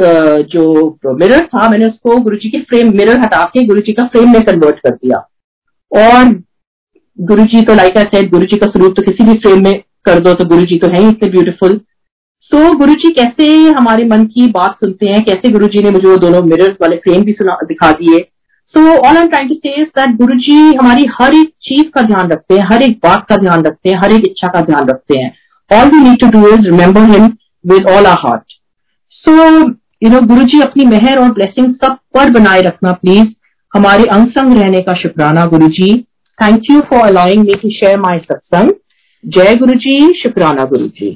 जो 0.53 1.15
मिरर 1.15 1.47
था, 1.47 1.69
मैंने 1.69 1.87
उसको 1.87 2.17
गुरु 2.19 2.37
जी 2.37 2.49
के 2.51 2.61
फ्रेम 2.61 2.93
मिरर 2.97 3.21
हटा 3.21 3.43
के 3.55 3.67
गुरु 3.67 3.81
जी 3.81 3.93
का 3.93 4.07
फ्रेम 4.07 4.33
में 4.33 4.43
कन्वर्ट 4.43 4.79
कर 4.79 4.91
दिया। 4.93 5.19
और 5.93 6.33
गुरु 7.19 7.45
जी 7.45 7.63
तो 7.63 7.75
लाइक 7.75 7.99
सेड 7.99 8.31
गुरु 8.31 8.47
जी 8.47 8.57
का 8.57 8.67
स्वरूप 8.69 8.95
तो 8.97 9.03
किसी 9.03 9.25
भी 9.25 9.35
फ्रेम 9.39 9.63
में 9.65 9.73
कर 10.05 10.21
दो 10.21 10.33
तो 10.35 10.45
गुरु 10.47 10.65
जी 10.65 10.79
तो 10.79 10.89
है 10.89 11.03
ही 11.03 11.09
इतने 11.09 11.29
ब्यूटीफुल 11.31 11.81
तो 12.53 12.73
गुरु 12.77 12.95
जी 12.95 13.11
कैसे 13.15 13.47
हमारे 13.71 14.05
मन 14.07 14.25
की 14.27 14.47
बात 14.51 14.77
सुनते 14.77 15.11
हैं, 15.11 15.23
कैसे 15.25 15.51
गुरु 15.53 15.67
जी 15.67 15.83
ने 15.83 15.91
मुझे 15.91 16.09
वो 16.09 16.17
दोनों 16.19 16.43
मिरर्स 16.45 16.77
वाले 16.81 16.97
फ्रेम 16.99 17.23
भी 17.25 17.33
सुना, 17.33 17.57
दिखा 17.65 17.91
दिए? 17.93 18.19
So 18.75 18.81
all 19.09 19.17
am 19.17 19.27
trying 19.29 19.49
to 19.51 19.55
say 19.57 19.83
that 19.85 20.17
Guru 20.17 20.39
ji 20.41 20.57
हमारी 20.77 21.07
हर 21.21 21.35
एक 21.35 21.49
चीज़ 21.69 21.89
का 21.95 22.03
ध्यान 22.03 22.31
रखते 22.31 22.55
हैं, 22.55 22.67
हर 22.73 22.83
एक 22.83 22.99
बात 23.05 23.25
का 23.29 23.37
ध्यान 23.37 23.65
रखते 23.65 23.91
हैं, 23.91 23.99
हर 23.99 24.13
एक 24.13 24.27
इच्छा 24.27 24.49
का 24.49 24.61
ध्यान 24.61 24.89
रखते 24.89 25.19
हैं। 25.19 25.31
All 25.71 25.91
we 25.91 25.99
need 26.01 26.21
to 26.21 26.29
do 26.31 26.47
is 26.49 26.65
remember 26.67 27.05
him 27.11 27.27
with 27.65 27.89
all 27.91 28.07
our 28.07 28.17
heart 28.19 28.53
so 29.25 29.33
you 30.03 30.11
know 30.11 30.21
Guru 30.27 30.45
ji 30.45 30.61
अपनी 30.61 30.85
मेहर 30.87 31.19
और 31.19 31.33
ब्लेसिंग 31.33 31.75
सब 31.75 31.97
पर 32.15 32.31
बनाए 32.31 32.61
रखना 32.63 32.93
प्लीज़ 33.03 33.27
हमारे 33.73 34.05
अंग 34.13 34.27
संग 34.29 34.57
रहने 34.59 34.81
का 34.81 34.95
शुक्राना 35.01 35.45
Guru 35.47 35.67
ji 35.79 35.95
thank 36.39 36.71
you 36.71 36.81
for 36.91 37.01
allowing 37.01 37.45
me 37.45 37.55
to 37.63 37.71
share 37.71 37.99
my 38.01 38.19
satsang 38.19 38.73
जय 39.25 39.55
गुरु 39.57 39.75
जी 39.85 40.13
शुक्राना 40.23 40.65
गुरु 40.65 40.87
जी 40.99 41.11